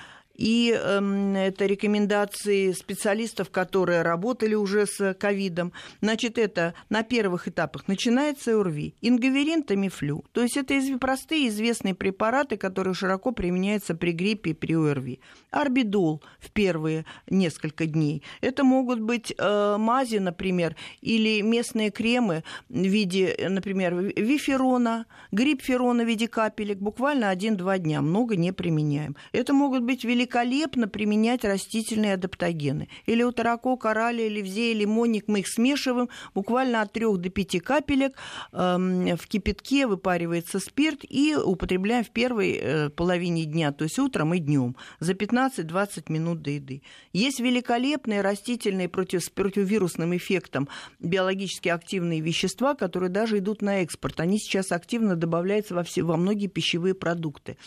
[0.41, 5.71] и э, это рекомендации специалистов, которые работали уже с ковидом.
[6.01, 10.25] Значит, это на первых этапах начинается ОРВИ, ингаверин, тамифлю.
[10.31, 15.19] То есть это простые известные препараты, которые широко применяются при гриппе и при ОРВИ.
[15.51, 18.23] Арбидол в первые несколько дней.
[18.41, 26.07] Это могут быть э, мази, например, или местные кремы в виде, например, виферона, грипферона в
[26.07, 28.01] виде капелек, буквально 1-2 дня.
[28.01, 29.15] Много не применяем.
[29.33, 32.88] Это могут быть великолепные великолепно применять растительные адаптогены.
[33.05, 38.15] Или у таракока, оралия, левзея, лимонник мы их смешиваем буквально от 3 до 5 капелек.
[38.53, 44.34] Эм, в кипятке выпаривается спирт и употребляем в первой э, половине дня, то есть утром
[44.34, 46.82] и днем, за 15-20 минут до еды.
[47.13, 50.67] Есть великолепные растительные против, с противовирусным эффектом
[50.99, 54.19] биологически активные вещества, которые даже идут на экспорт.
[54.19, 57.57] Они сейчас активно добавляются во, все, во многие пищевые продукты.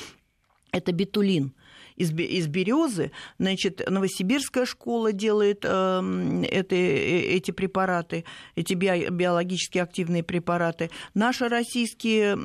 [0.72, 1.54] Это бетулин
[1.97, 3.12] из, из березы.
[3.38, 8.24] Значит, Новосибирская школа делает э, это, э, эти препараты,
[8.57, 10.90] эти био, биологически активные препараты.
[11.14, 12.36] Наши российские,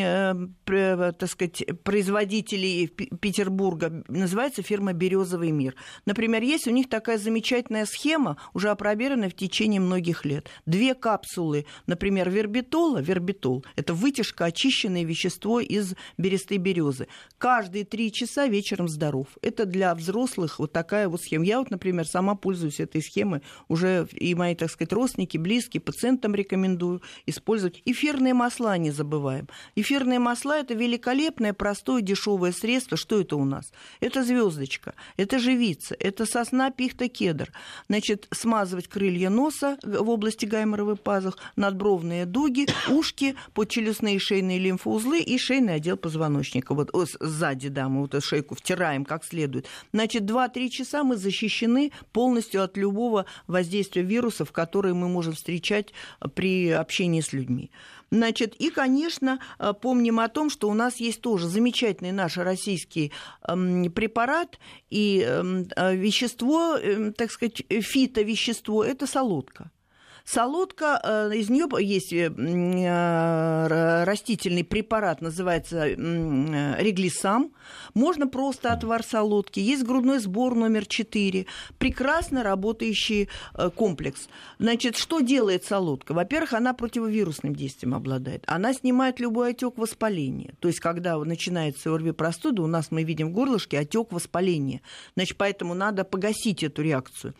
[0.00, 5.74] э, так сказать, производители Петербурга, называется фирма «Березовый мир».
[6.06, 10.48] Например, есть у них такая замечательная схема, уже опробированная в течение многих лет.
[10.66, 17.08] Две капсулы, например, вербитола, вербитол, это вытяжка, очищенное вещество из берестой березы.
[17.38, 19.28] Каждые три часа вечером здоров.
[19.42, 21.44] Это для взрослых вот такая вот схема.
[21.44, 23.42] Я вот, например, сама пользуюсь этой схемой.
[23.68, 27.80] Уже и мои, так сказать, родственники, близкие, пациентам рекомендую использовать.
[27.84, 29.48] Эфирные масла не забываем.
[29.76, 32.96] Эфирные масла– это великолепное, простое, дешевое средство.
[32.96, 33.72] Что это у нас?
[34.00, 37.52] Это звездочка, это живица, это сосна, пихта, кедр.
[37.88, 45.38] Значит, смазывать крылья носа в области гайморовой пазух, надбровные дуги, ушки, подчелюстные шейные лимфоузлы и
[45.38, 46.74] шейный отдел позвоночника.
[46.74, 46.90] Вот
[47.20, 51.92] сзади, да, мы вот эту шейку втираем убираем как следует, значит, 2-3 часа мы защищены
[52.12, 55.92] полностью от любого воздействия вирусов, которые мы можем встречать
[56.34, 57.70] при общении с людьми.
[58.10, 63.12] Значит, и, конечно, э, помним о том, что у нас есть тоже замечательный наш российский
[63.46, 64.58] эм, препарат
[64.88, 69.70] и эм, э, вещество, эм, так сказать, фитовещество– это солодка.
[70.30, 77.52] Солодка, э, из нее есть э, э, растительный препарат, называется реглисам.
[77.94, 79.58] Можно просто отвар солодки.
[79.58, 81.46] Есть грудной сбор номер 4.
[81.78, 83.30] Прекрасно работающий
[83.74, 84.28] комплекс.
[84.58, 86.12] Значит, что делает солодка?
[86.12, 88.44] Во-первых, она противовирусным действием обладает.
[88.46, 90.52] Она снимает любой отек воспаления.
[90.60, 94.82] То есть, когда начинается ОРВИ простуда, у нас мы видим в горлышке отек воспаления.
[95.14, 97.34] Значит, поэтому надо погасить эту реакцию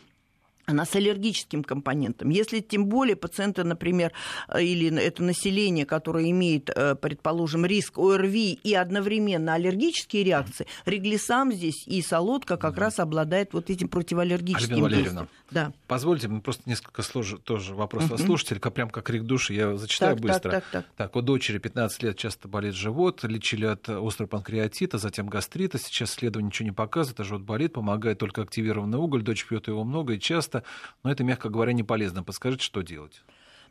[0.69, 2.29] она с аллергическим компонентом.
[2.29, 4.12] Если тем более пациенты, например,
[4.49, 11.53] э, или это население, которое имеет, э, предположим, риск ОРВИ и одновременно аллергические реакции, реглисам
[11.53, 15.29] здесь и солодка как раз обладает вот этим противоаллергическим Альбина действием.
[15.51, 15.73] Да.
[15.87, 17.35] Позвольте, мне просто несколько слож...
[17.45, 20.51] тоже вопросов от слушателей, прям как крик души, я зачитаю так, быстро.
[20.51, 20.87] Так, так, так.
[20.97, 26.11] так, у дочери 15 лет часто болит живот, лечили от острого панкреатита, затем гастрита, сейчас
[26.11, 30.14] исследование ничего не показывает, а живот болит, помогает только активированный уголь, дочь пьет его много
[30.14, 30.69] и часто часто,
[31.03, 32.23] но это, мягко говоря, не полезно.
[32.23, 33.23] Подскажите, что делать?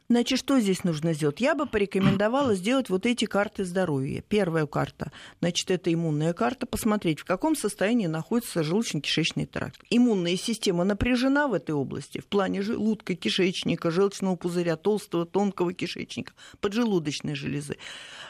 [0.10, 1.42] Значит, что здесь нужно сделать?
[1.42, 4.24] Я бы порекомендовала сделать вот эти карты здоровья.
[4.30, 5.12] Первая карта,
[5.42, 6.66] значит, это иммунная карта.
[6.66, 9.82] Посмотреть, в каком состоянии находится желудочно-кишечный тракт.
[9.90, 16.32] Иммунная система напряжена в этой области в плане желудка, кишечника, желчного пузыря, толстого, тонкого кишечника,
[16.62, 17.76] поджелудочной железы.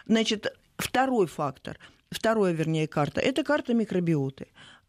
[0.07, 0.47] Значит,
[0.77, 1.77] второй фактор,
[2.09, 4.47] вторая, вернее, карта, это карта микробиоты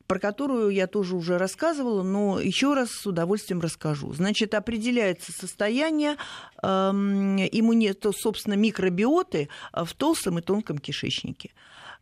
[0.08, 4.12] про которую я тоже уже рассказывала, но еще раз с удовольствием расскажу.
[4.14, 6.16] Значит, определяется состояние
[6.62, 11.50] эм, иммунитета, собственно, микробиоты э, в толстом и тонком кишечнике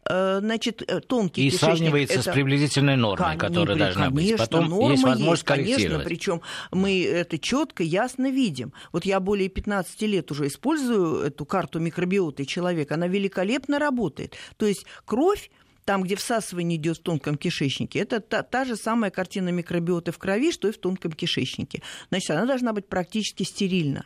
[0.09, 1.79] э, значит, э, тонкий и кишечник...
[1.79, 2.31] сравнивается это...
[2.31, 4.37] с приблизительной нормой, которая должна быть.
[4.37, 8.73] Потом норма есть возможность есть, конечно, причем мы это четко, ясно видим.
[8.93, 14.37] Вот я более 15 лет уже использую эту карту микробиоты человека, она великолепно работает.
[14.59, 15.51] То есть кровь
[15.87, 20.19] там, где всасывание идет в тонком кишечнике, это та, та же самая картина микробиоты в
[20.19, 21.81] крови, что и в тонком кишечнике.
[22.11, 24.05] Значит, она должна быть практически стерильна.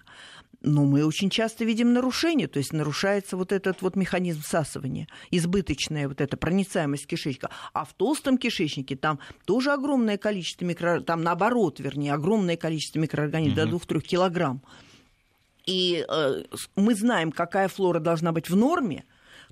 [0.62, 6.06] Но мы очень часто видим нарушения, то есть нарушается вот этот вот механизм всасывания, избыточная
[6.06, 7.48] вот эта проницаемость кишечника.
[7.72, 11.00] А в толстом кишечнике там тоже огромное количество микро...
[11.00, 13.78] там наоборот, вернее, огромное количество микроорганизмов, угу.
[13.78, 14.62] до 2-3 килограмм.
[15.64, 16.42] И э,
[16.76, 19.04] мы знаем, какая флора должна быть в норме,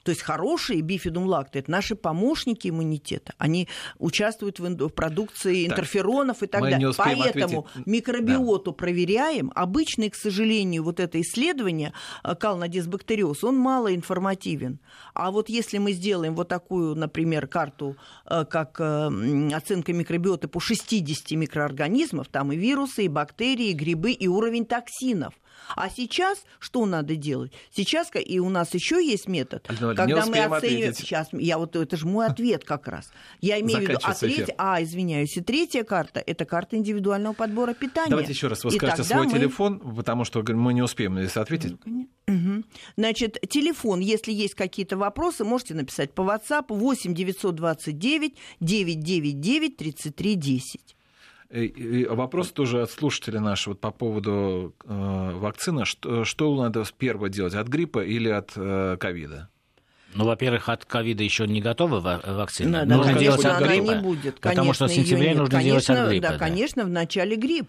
[0.09, 3.35] То есть хорошие бифидум-лакты– это наши помощники иммунитета.
[3.37, 6.93] Они участвуют в, продукции интерферонов и так далее.
[6.97, 7.87] Поэтому ответить.
[7.87, 8.75] микробиоту да.
[8.75, 9.53] проверяем.
[9.55, 11.93] Обычный, к сожалению, вот это исследование
[12.25, 14.79] э, калнодисбактериоз, он мало информативен.
[15.13, 17.95] А вот если мы сделаем вот такую, например, карту,
[18.25, 24.13] э, как э, оценка микробиоты по 60 микроорганизмов, там и вирусы, и бактерии, и грибы,
[24.13, 25.35] и уровень токсинов–
[25.77, 27.53] а сейчас что надо делать?
[27.71, 30.95] Сейчас, и у нас еще есть метод, Альна, когда мы оцениваем...
[30.95, 33.11] Сейчас, я вот, это же мой ответ как раз.
[33.41, 37.75] Я имею в виду, а, третья, а, извиняюсь, и третья карта– это карта индивидуального подбора
[37.75, 38.11] питания.
[38.11, 39.33] Давайте еще раз, вы скажете свой мы...
[39.33, 41.77] телефон, потому что мы не успеем здесь ответить.
[42.29, 42.65] Угу.
[42.97, 50.98] Значит, телефон, если есть какие-то вопросы, можете написать по WhatsApp 8 929 999 33 10.
[51.51, 55.87] И вопрос тоже от слушателя нашего по поводу э, вакцины.
[55.87, 59.49] Что, что надо первое делать, от гриппа или от э, ковида?
[60.15, 62.85] Ну, во-первых, от ковида еще не готова вакцина.
[62.85, 63.95] Да, нужно делать от гриппа.
[63.95, 64.41] Не будет.
[64.41, 66.27] Конечно, потому что в сентябре нужно конечно, делать от гриппа.
[66.27, 67.69] Да, да, конечно, в начале грипп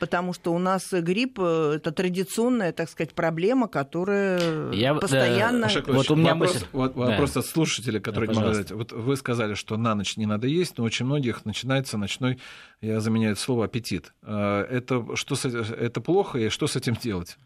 [0.00, 5.68] потому что у нас грипп э, это традиционная, так сказать, проблема, которая Я, постоянно.
[5.72, 6.66] Да, вот у меня вопрос, мысль...
[6.72, 7.00] вот, да.
[7.00, 10.78] вопрос от слушателя, который да, говорит, вот вы сказали, что на ночь не надо есть,
[10.78, 12.40] но очень многих начинается ночной,
[12.80, 14.12] я заменяю это слово аппетит.
[14.22, 17.36] А, это что это плохо и что с этим делать?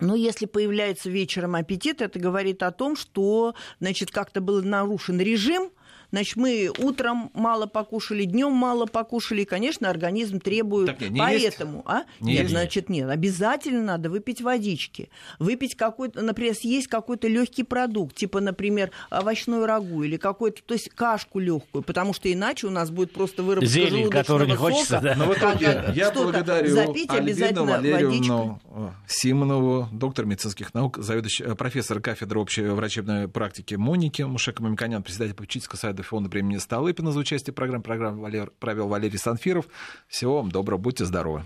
[0.00, 5.70] Но если появляется вечером аппетит, это говорит о том, что, значит, как-то был нарушен режим,
[6.12, 10.98] Значит, мы утром мало покушали, днем мало покушали, и, конечно, организм требует.
[10.98, 11.86] Так, не Поэтому, есть?
[11.86, 12.04] а?
[12.20, 12.50] Не нет, есть.
[12.50, 15.08] значит, нет, обязательно надо выпить водички,
[15.38, 20.90] выпить какой-то, например, съесть какой-то легкий продукт, типа, например, овощную рагу или какой-то, то есть
[20.90, 25.14] кашку легкую, потому что иначе у нас будет просто выработка Зелень, которую не хочется, да.
[25.16, 28.60] Но в итоге я благодарю запить Альбину Валерьевну
[29.06, 35.34] Симонову, доктор медицинских наук, заведующий, э, профессор кафедры общей врачебной практики Моники Мушека Мамиканян, председатель
[35.34, 37.82] попечительского совета Радио Фонда времени Столыпина за участие в программе.
[37.82, 38.28] Программу
[38.58, 39.66] провел Валерий Санфиров.
[40.08, 41.44] Всего вам доброго, будьте здоровы.